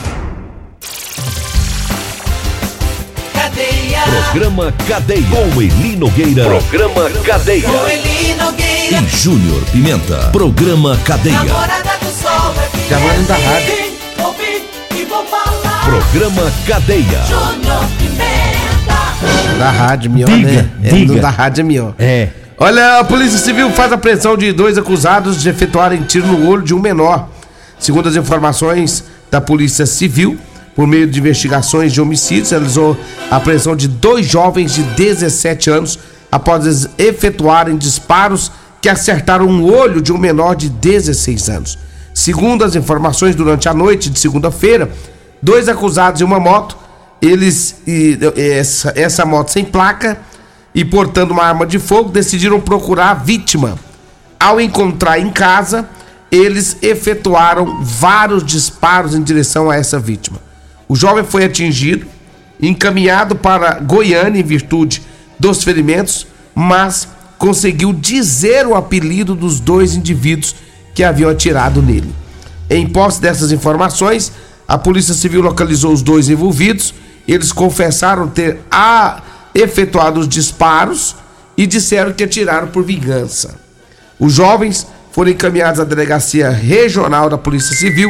Cadeia. 3.32 4.02
Programa 4.32 4.74
Cadeia. 4.88 5.26
Com 5.30 5.62
Eli 5.62 5.94
Nogueira. 5.94 6.44
Programa 6.44 7.10
Cadeia. 7.24 7.62
Com 7.68 7.88
Eli 7.88 8.34
Nogueira. 8.34 9.00
E 9.00 9.16
Júnior 9.16 9.62
Pimenta. 9.70 10.28
Programa 10.32 10.98
Cadeia. 11.04 11.36
Namorada 11.44 11.90
do 12.00 12.06
Sol 12.06 12.52
FM. 12.54 12.90
Já 12.90 12.98
manda 12.98 13.22
da 13.22 13.34
rádio. 13.34 13.76
Vem, 13.76 14.24
ouvi 14.24 14.64
e 14.96 15.04
vou 15.04 15.24
falar. 15.26 15.84
Programa 15.84 16.52
Cadeia. 16.66 17.22
Júnior 17.28 17.84
Pimenta. 17.96 19.58
Da 19.58 19.70
rádio, 19.70 20.10
minha, 20.10 20.26
Diga, 20.26 20.50
né? 20.50 20.70
É, 20.82 20.88
diga. 20.88 21.20
da 21.20 21.30
rádio 21.30 21.60
é 21.60 21.64
minha. 21.64 21.94
É. 21.96 22.28
Olha, 22.58 22.98
a 22.98 23.04
Polícia 23.04 23.38
Civil 23.38 23.70
faz 23.70 23.92
a 23.92 23.94
apreensão 23.94 24.36
de 24.36 24.50
dois 24.52 24.76
acusados 24.76 25.40
de 25.40 25.48
efetuarem 25.48 26.02
tiro 26.02 26.26
no 26.26 26.48
olho 26.48 26.62
de 26.62 26.74
um 26.74 26.80
menor. 26.80 27.28
Segundo 27.78 28.08
as 28.08 28.16
informações 28.16 29.04
da 29.30 29.40
Polícia 29.40 29.86
Civil, 29.86 30.38
por 30.74 30.86
meio 30.86 31.06
de 31.06 31.18
investigações 31.18 31.92
de 31.92 32.00
homicídios, 32.00 32.50
realizou 32.50 32.96
a 33.30 33.36
apreensão 33.36 33.74
de 33.74 33.88
dois 33.88 34.26
jovens 34.26 34.74
de 34.74 34.82
17 34.82 35.70
anos 35.70 35.98
após 36.30 36.88
efetuarem 36.98 37.76
disparos 37.76 38.52
que 38.80 38.88
acertaram 38.88 39.46
um 39.46 39.64
olho 39.64 40.00
de 40.00 40.12
um 40.12 40.18
menor 40.18 40.54
de 40.54 40.68
16 40.68 41.48
anos. 41.48 41.78
Segundo 42.14 42.64
as 42.64 42.74
informações, 42.74 43.34
durante 43.34 43.68
a 43.68 43.74
noite 43.74 44.10
de 44.10 44.18
segunda-feira, 44.18 44.90
dois 45.42 45.68
acusados 45.68 46.20
em 46.20 46.24
uma 46.24 46.40
moto, 46.40 46.76
eles 47.20 47.76
e 47.86 48.18
essa, 48.36 48.92
essa 48.94 49.24
moto 49.24 49.50
sem 49.50 49.64
placa 49.64 50.18
e 50.74 50.84
portando 50.84 51.32
uma 51.32 51.42
arma 51.42 51.66
de 51.66 51.78
fogo, 51.78 52.10
decidiram 52.10 52.60
procurar 52.60 53.10
a 53.10 53.14
vítima. 53.14 53.78
Ao 54.38 54.60
encontrar 54.60 55.18
em 55.18 55.30
casa, 55.30 55.88
eles 56.30 56.76
efetuaram 56.82 57.82
vários 57.82 58.44
disparos 58.44 59.14
em 59.14 59.22
direção 59.22 59.70
a 59.70 59.76
essa 59.76 59.98
vítima. 59.98 60.38
O 60.88 60.94
jovem 60.94 61.24
foi 61.24 61.44
atingido, 61.44 62.06
encaminhado 62.60 63.36
para 63.36 63.78
Goiânia 63.80 64.40
em 64.40 64.44
virtude 64.44 65.02
dos 65.38 65.62
ferimentos, 65.62 66.26
mas 66.54 67.08
conseguiu 67.38 67.92
dizer 67.92 68.66
o 68.66 68.74
apelido 68.74 69.34
dos 69.34 69.60
dois 69.60 69.94
indivíduos 69.94 70.54
que 70.94 71.04
haviam 71.04 71.30
atirado 71.30 71.80
nele. 71.80 72.12
Em 72.68 72.86
posse 72.86 73.20
dessas 73.20 73.52
informações, 73.52 74.32
a 74.66 74.76
Polícia 74.76 75.14
Civil 75.14 75.40
localizou 75.40 75.92
os 75.92 76.02
dois 76.02 76.28
envolvidos. 76.28 76.92
Eles 77.26 77.52
confessaram 77.52 78.28
ter 78.28 78.60
a, 78.70 79.22
efetuado 79.54 80.20
os 80.20 80.28
disparos 80.28 81.16
e 81.56 81.66
disseram 81.66 82.12
que 82.12 82.24
atiraram 82.24 82.68
por 82.68 82.84
vingança. 82.84 83.58
Os 84.18 84.32
jovens 84.32 84.86
foram 85.18 85.32
encaminhados 85.32 85.80
à 85.80 85.84
delegacia 85.84 86.48
regional 86.48 87.28
da 87.28 87.36
Polícia 87.36 87.74
Civil 87.74 88.08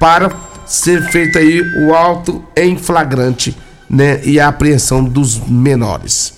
para 0.00 0.32
ser 0.64 1.02
feito 1.10 1.36
aí 1.36 1.60
o 1.84 1.94
auto 1.94 2.42
em 2.56 2.74
flagrante, 2.74 3.54
né, 3.86 4.22
e 4.24 4.40
a 4.40 4.48
apreensão 4.48 5.04
dos 5.04 5.38
menores. 5.46 6.32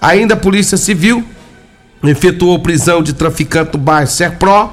Ainda 0.00 0.34
a 0.34 0.36
Polícia 0.36 0.76
Civil 0.76 1.24
efetuou 2.02 2.58
prisão 2.58 3.04
de 3.04 3.12
traficante 3.12 3.70
do 3.70 3.78
bairro 3.78 4.08
Serpro, 4.08 4.72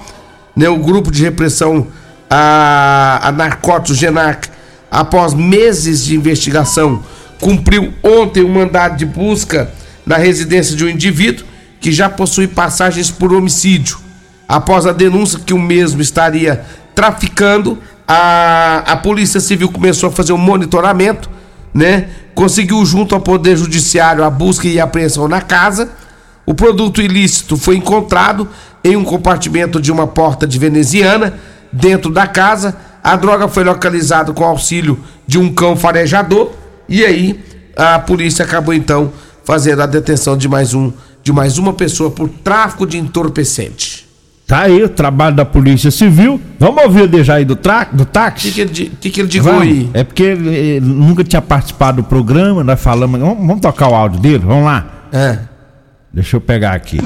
né, 0.56 0.67
o 0.67 0.80
grupo 0.80 1.12
de 1.12 1.21
repressão 1.21 1.86
a, 2.28 3.28
a 3.28 3.32
narcóticos 3.32 3.95
Genac, 3.95 4.49
após 4.89 5.36
meses 5.36 6.04
de 6.04 6.15
investigação, 6.15 7.04
cumpriu 7.39 7.93
ontem 8.02 8.43
um 8.43 8.52
mandado 8.52 8.97
de 8.97 9.06
busca 9.06 9.71
na 10.04 10.17
residência 10.17 10.75
de 10.75 10.84
um 10.84 10.89
indivíduo 10.89 11.45
que 11.80 11.91
já 11.91 12.10
possui 12.10 12.47
passagens 12.47 13.12
por 13.12 13.32
homicídio. 13.32 14.09
Após 14.49 14.88
a 14.88 14.91
denúncia 14.91 15.38
que 15.38 15.53
o 15.53 15.59
mesmo 15.59 16.01
estaria 16.01 16.65
traficando, 16.95 17.77
a, 18.07 18.79
a 18.79 18.97
Polícia 18.97 19.39
Civil 19.39 19.69
começou 19.69 20.09
a 20.09 20.12
fazer 20.12 20.33
um 20.33 20.39
monitoramento, 20.39 21.29
né? 21.71 22.09
Conseguiu 22.33 22.83
junto 22.83 23.13
ao 23.13 23.21
Poder 23.21 23.55
Judiciário 23.55 24.23
a 24.23 24.29
busca 24.31 24.67
e 24.67 24.79
a 24.79 24.85
apreensão 24.85 25.27
na 25.27 25.39
casa. 25.39 25.91
O 26.47 26.55
produto 26.55 26.99
ilícito 26.99 27.57
foi 27.57 27.75
encontrado 27.75 28.49
em 28.83 28.95
um 28.95 29.03
compartimento 29.03 29.79
de 29.79 29.91
uma 29.91 30.07
porta 30.07 30.47
de 30.47 30.57
veneziana 30.57 31.35
dentro 31.71 32.12
da 32.12 32.25
casa. 32.25 32.75
A 33.03 33.15
droga 33.15 33.47
foi 33.47 33.63
localizada 33.63 34.33
com 34.33 34.43
auxílio 34.43 34.97
de 35.27 35.38
um 35.38 35.53
cão 35.53 35.75
farejador 35.75 36.53
e 36.88 37.05
aí 37.05 37.39
a 37.77 37.99
polícia 37.99 38.43
acabou 38.43 38.73
então 38.73 39.12
fazendo 39.43 39.83
a 39.83 39.85
detenção 39.85 40.35
de 40.35 40.49
mais 40.49 40.73
um 40.73 40.91
de 41.21 41.31
mais 41.31 41.59
uma 41.59 41.73
pessoa 41.73 42.09
por 42.09 42.27
tráfico 42.29 42.88
de 42.88 42.97
entorpecente. 42.97 44.09
Tá 44.49 44.62
aí 44.62 44.81
o 44.81 44.89
trabalho 44.89 45.35
da 45.35 45.45
Polícia 45.45 45.91
Civil. 45.91 46.41
Vamos 46.57 46.83
ouvir 46.83 47.03
o 47.03 47.07
Dejaí 47.07 47.45
do, 47.45 47.55
tra... 47.55 47.83
do 47.83 48.01
O 48.01 48.05
táxi? 48.05 48.49
que, 48.49 48.65
que 48.65 48.85
que, 48.89 49.09
que 49.12 49.21
ele 49.21 49.27
digo 49.27 49.45
Vamos. 49.45 49.62
aí? 49.62 49.88
É 49.93 50.03
porque 50.03 50.23
ele, 50.23 50.49
ele 50.49 50.85
nunca 50.88 51.23
tinha 51.23 51.39
participado 51.39 52.01
do 52.01 52.07
programa, 52.07 52.63
nós 52.63 52.81
falamos. 52.81 53.19
Vamos, 53.19 53.38
vamos 53.38 53.59
tocar 53.62 53.89
o 53.89 53.93
áudio 53.93 54.19
dele? 54.19 54.39
Vamos 54.43 54.65
lá. 54.65 54.88
É. 55.13 55.38
Deixa 56.12 56.38
eu 56.38 56.41
pegar 56.41 56.71
aqui. 56.71 56.97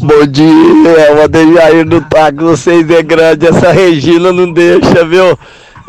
Bom 0.00 0.26
dia, 0.30 1.14
o 1.16 1.22
Adejair 1.24 1.84
do 1.84 2.00
Táxi, 2.02 2.36
vocês 2.38 2.88
é 2.88 3.02
grande, 3.02 3.48
essa 3.48 3.72
Regina 3.72 4.32
não 4.32 4.52
deixa, 4.52 5.04
viu? 5.04 5.36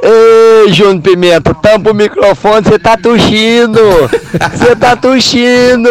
Ei, 0.04 0.72
Júnior 0.74 1.02
Pimenta, 1.02 1.54
tampa 1.54 1.92
o 1.92 1.94
microfone, 1.94 2.64
você 2.64 2.80
tá 2.80 2.98
tossindo! 2.98 3.80
Você 4.56 4.76
tá 4.76 4.96
tossindo! 4.96 5.90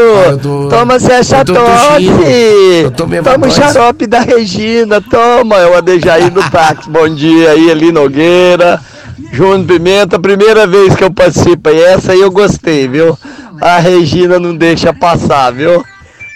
Toma 0.69 0.95
essa 0.95 1.45
tô 1.45 1.55
tosse! 1.55 2.91
Tô 2.97 3.07
Toma 3.33 3.47
o 3.47 3.51
xarope 3.51 4.07
da 4.09 4.21
Regina, 4.21 5.01
toma! 5.01 5.57
É 5.59 5.67
o 5.67 5.77
Adejair 5.77 6.31
do 6.31 6.43
Táxi, 6.51 6.91
bom 6.91 7.09
dia 7.09 7.51
aí, 7.53 7.71
Eli 7.71 7.93
Nogueira, 7.93 8.81
Júnior 9.33 9.65
Pimenta, 9.67 10.19
primeira 10.19 10.67
vez 10.67 10.97
que 10.97 11.05
eu 11.05 11.13
participo 11.13 11.71
e 11.71 11.81
essa 11.81 12.11
aí 12.13 12.21
eu 12.21 12.33
gostei, 12.33 12.89
viu? 12.89 13.17
A 13.61 13.79
Regina 13.79 14.41
não 14.41 14.57
deixa 14.57 14.93
passar, 14.93 15.53
viu? 15.53 15.85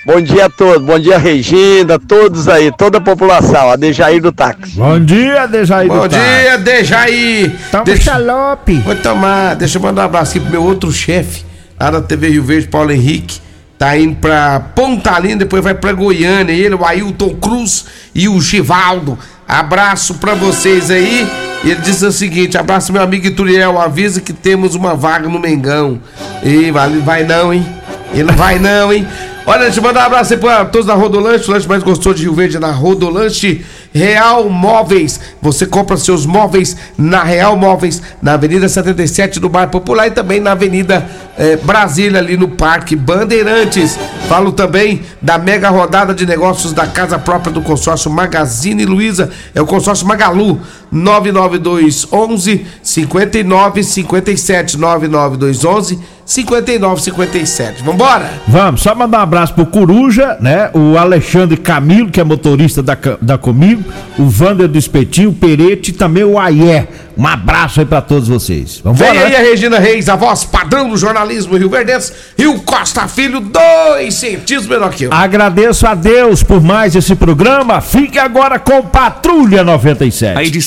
Bom 0.07 0.21
dia 0.21 0.47
a 0.47 0.51
todos, 0.51 0.85
bom 0.87 0.99
dia 0.99 1.17
Regina, 1.17 1.99
todos 1.99 2.47
aí, 2.47 2.71
toda 2.77 2.99
a 2.99 3.01
população, 3.01 3.71
a 3.71 3.77
Dejair 3.77 4.21
do 4.21 4.31
táxi. 4.31 4.73
Bom 4.77 5.01
dia, 5.01 5.47
Dejaí 5.47 5.89
Bom 5.89 6.03
do 6.03 6.09
táxi. 6.11 6.19
dia, 6.43 6.59
Dejaí! 6.59 7.57
Toma 7.71 7.85
Deixa- 7.85 8.13
xalope. 8.13 8.75
Vou 8.81 8.95
tomar, 8.97 9.55
deixa 9.57 9.79
eu 9.79 9.83
mandar 9.83 10.03
um 10.03 10.05
abraço 10.05 10.33
aqui 10.33 10.41
pro 10.41 10.51
meu 10.51 10.63
outro 10.63 10.93
chefe, 10.93 11.45
lá 11.81 11.91
da 11.91 12.03
TV 12.03 12.29
Rio 12.29 12.43
Verde, 12.45 12.69
Paulo 12.69 12.93
Henrique. 12.93 13.41
Tá 13.79 13.97
indo 13.99 14.17
pra 14.17 14.61
Pontalina, 14.61 15.37
depois 15.37 15.65
vai 15.65 15.75
pra 15.75 15.93
Goiânia. 15.93 16.53
Ele, 16.53 16.75
o 16.75 16.85
Ailton 16.85 17.35
Cruz 17.37 17.87
e 18.15 18.29
o 18.29 18.41
Givaldo. 18.41 19.19
Abraço 19.49 20.15
pra 20.15 20.35
vocês 20.35 20.91
aí. 20.91 21.27
Ele 21.65 21.75
diz 21.77 22.01
o 22.03 22.13
seguinte: 22.13 22.57
abraço 22.57 22.93
meu 22.93 23.03
amigo 23.03 23.27
Ituriel, 23.27 23.81
avisa 23.81 24.21
que 24.21 24.33
temos 24.33 24.75
uma 24.77 24.95
vaga 24.95 25.29
no 25.29 25.41
Mengão. 25.41 25.99
E 26.43 26.71
vai, 26.71 26.89
vai 26.99 27.25
não, 27.25 27.53
hein? 27.53 27.67
Ele 28.13 28.23
não 28.25 28.35
vai 28.35 28.59
não, 28.61 28.93
hein? 28.93 29.07
Olha, 29.47 29.65
deixa 29.65 29.79
eu 29.79 29.83
mandar 29.83 30.05
um 30.05 30.07
abraço 30.07 30.39
pra 30.39 30.65
todos 30.65 30.87
da 30.87 30.95
Rodolanche, 30.95 31.51
o 31.51 31.53
lanche 31.53 31.69
mais 31.69 31.83
gostoso 31.83 32.15
de 32.15 32.23
Rio 32.23 32.33
Verde 32.33 32.57
é 32.57 32.61
na 32.61 32.71
Rodolanche 32.71 33.63
Real 33.93 34.49
Móveis. 34.49 35.21
Você 35.43 35.67
compra 35.67 35.99
seus 35.99 36.25
móveis 36.25 36.75
na 36.97 37.23
Real 37.23 37.55
Móveis, 37.55 38.01
na 38.23 38.33
Avenida 38.33 38.67
77 38.71 39.39
do 39.39 39.51
Bairro 39.51 39.71
Popular 39.71 40.07
e 40.07 40.13
também 40.13 40.41
na 40.41 40.53
Avenida 40.53 41.07
é, 41.37 41.57
Brasília, 41.57 42.19
ali 42.19 42.37
no 42.37 42.49
Parque 42.49 42.95
Bandeirantes. 42.97 43.99
Falo 44.29 44.53
também 44.53 45.03
da 45.21 45.39
mega 45.39 45.69
rodada 45.69 46.15
de 46.15 46.27
negócios 46.27 46.73
da 46.73 46.87
casa 46.87 47.19
própria 47.19 47.53
do 47.53 47.61
consórcio 47.61 48.11
Magazine 48.11 48.85
Luiza, 48.85 49.31
é 49.55 49.61
o 49.61 49.67
consórcio 49.67 50.07
Magalu, 50.07 50.61
992 50.91 52.07
11 52.13 52.67
59 52.83 53.83
57 53.83 54.79
992 54.79 55.65
11 55.65 55.99
59 56.25 57.03
57. 57.03 57.83
Vambora? 57.83 58.31
Vamos, 58.49 58.83
só 58.83 58.95
mandar 58.95 59.19
um 59.19 59.23
abraço 59.23 59.55
pro 59.55 59.67
Coruja, 59.67 60.39
né? 60.41 60.71
O 60.73 60.97
Alexandre 60.97 61.57
Camilo, 61.57 62.11
que 62.11 62.21
é 62.21 62.25
motorista 62.25 62.83
da, 62.83 62.97
da 63.21 63.37
Comigo, 63.37 63.85
o 64.19 64.25
Vander 64.25 64.67
do 64.67 64.79
Espetinho, 64.79 65.31
o 65.31 65.35
Perete 65.35 65.91
e 65.91 65.95
também 65.95 66.25
o 66.25 66.39
Aie. 66.39 66.89
Um 67.17 67.27
abraço 67.27 67.81
aí 67.81 67.87
pra 67.87 68.01
todos 68.01 68.29
vocês. 68.29 68.81
Vambora, 68.83 69.13
Vem 69.13 69.23
aí 69.23 69.31
né? 69.31 69.37
a 69.37 69.41
Regina 69.41 69.79
Reis, 69.79 70.09
a 70.09 70.17
voz 70.17 70.45
padrão 70.45 70.89
do 70.89 70.97
jornalismo 70.97 71.57
Rio 71.57 71.71
Verdense, 71.71 72.13
e 72.37 72.47
o 72.47 72.61
Costa 72.61 73.07
Filho, 73.09 73.41
dois 73.41 74.15
centímetros 74.15 74.67
menor 74.67 74.91
que 74.93 75.05
eu. 75.05 75.13
Agradeço 75.13 75.87
a 75.87 75.95
Deus 75.95 76.43
por 76.43 76.63
mais 76.63 76.95
esse 76.97 77.15
programa. 77.15 77.81
Fique 77.81 78.19
agora 78.19 78.59
com 78.59 78.83
Patrulha 78.83 79.63
97. 79.63 80.37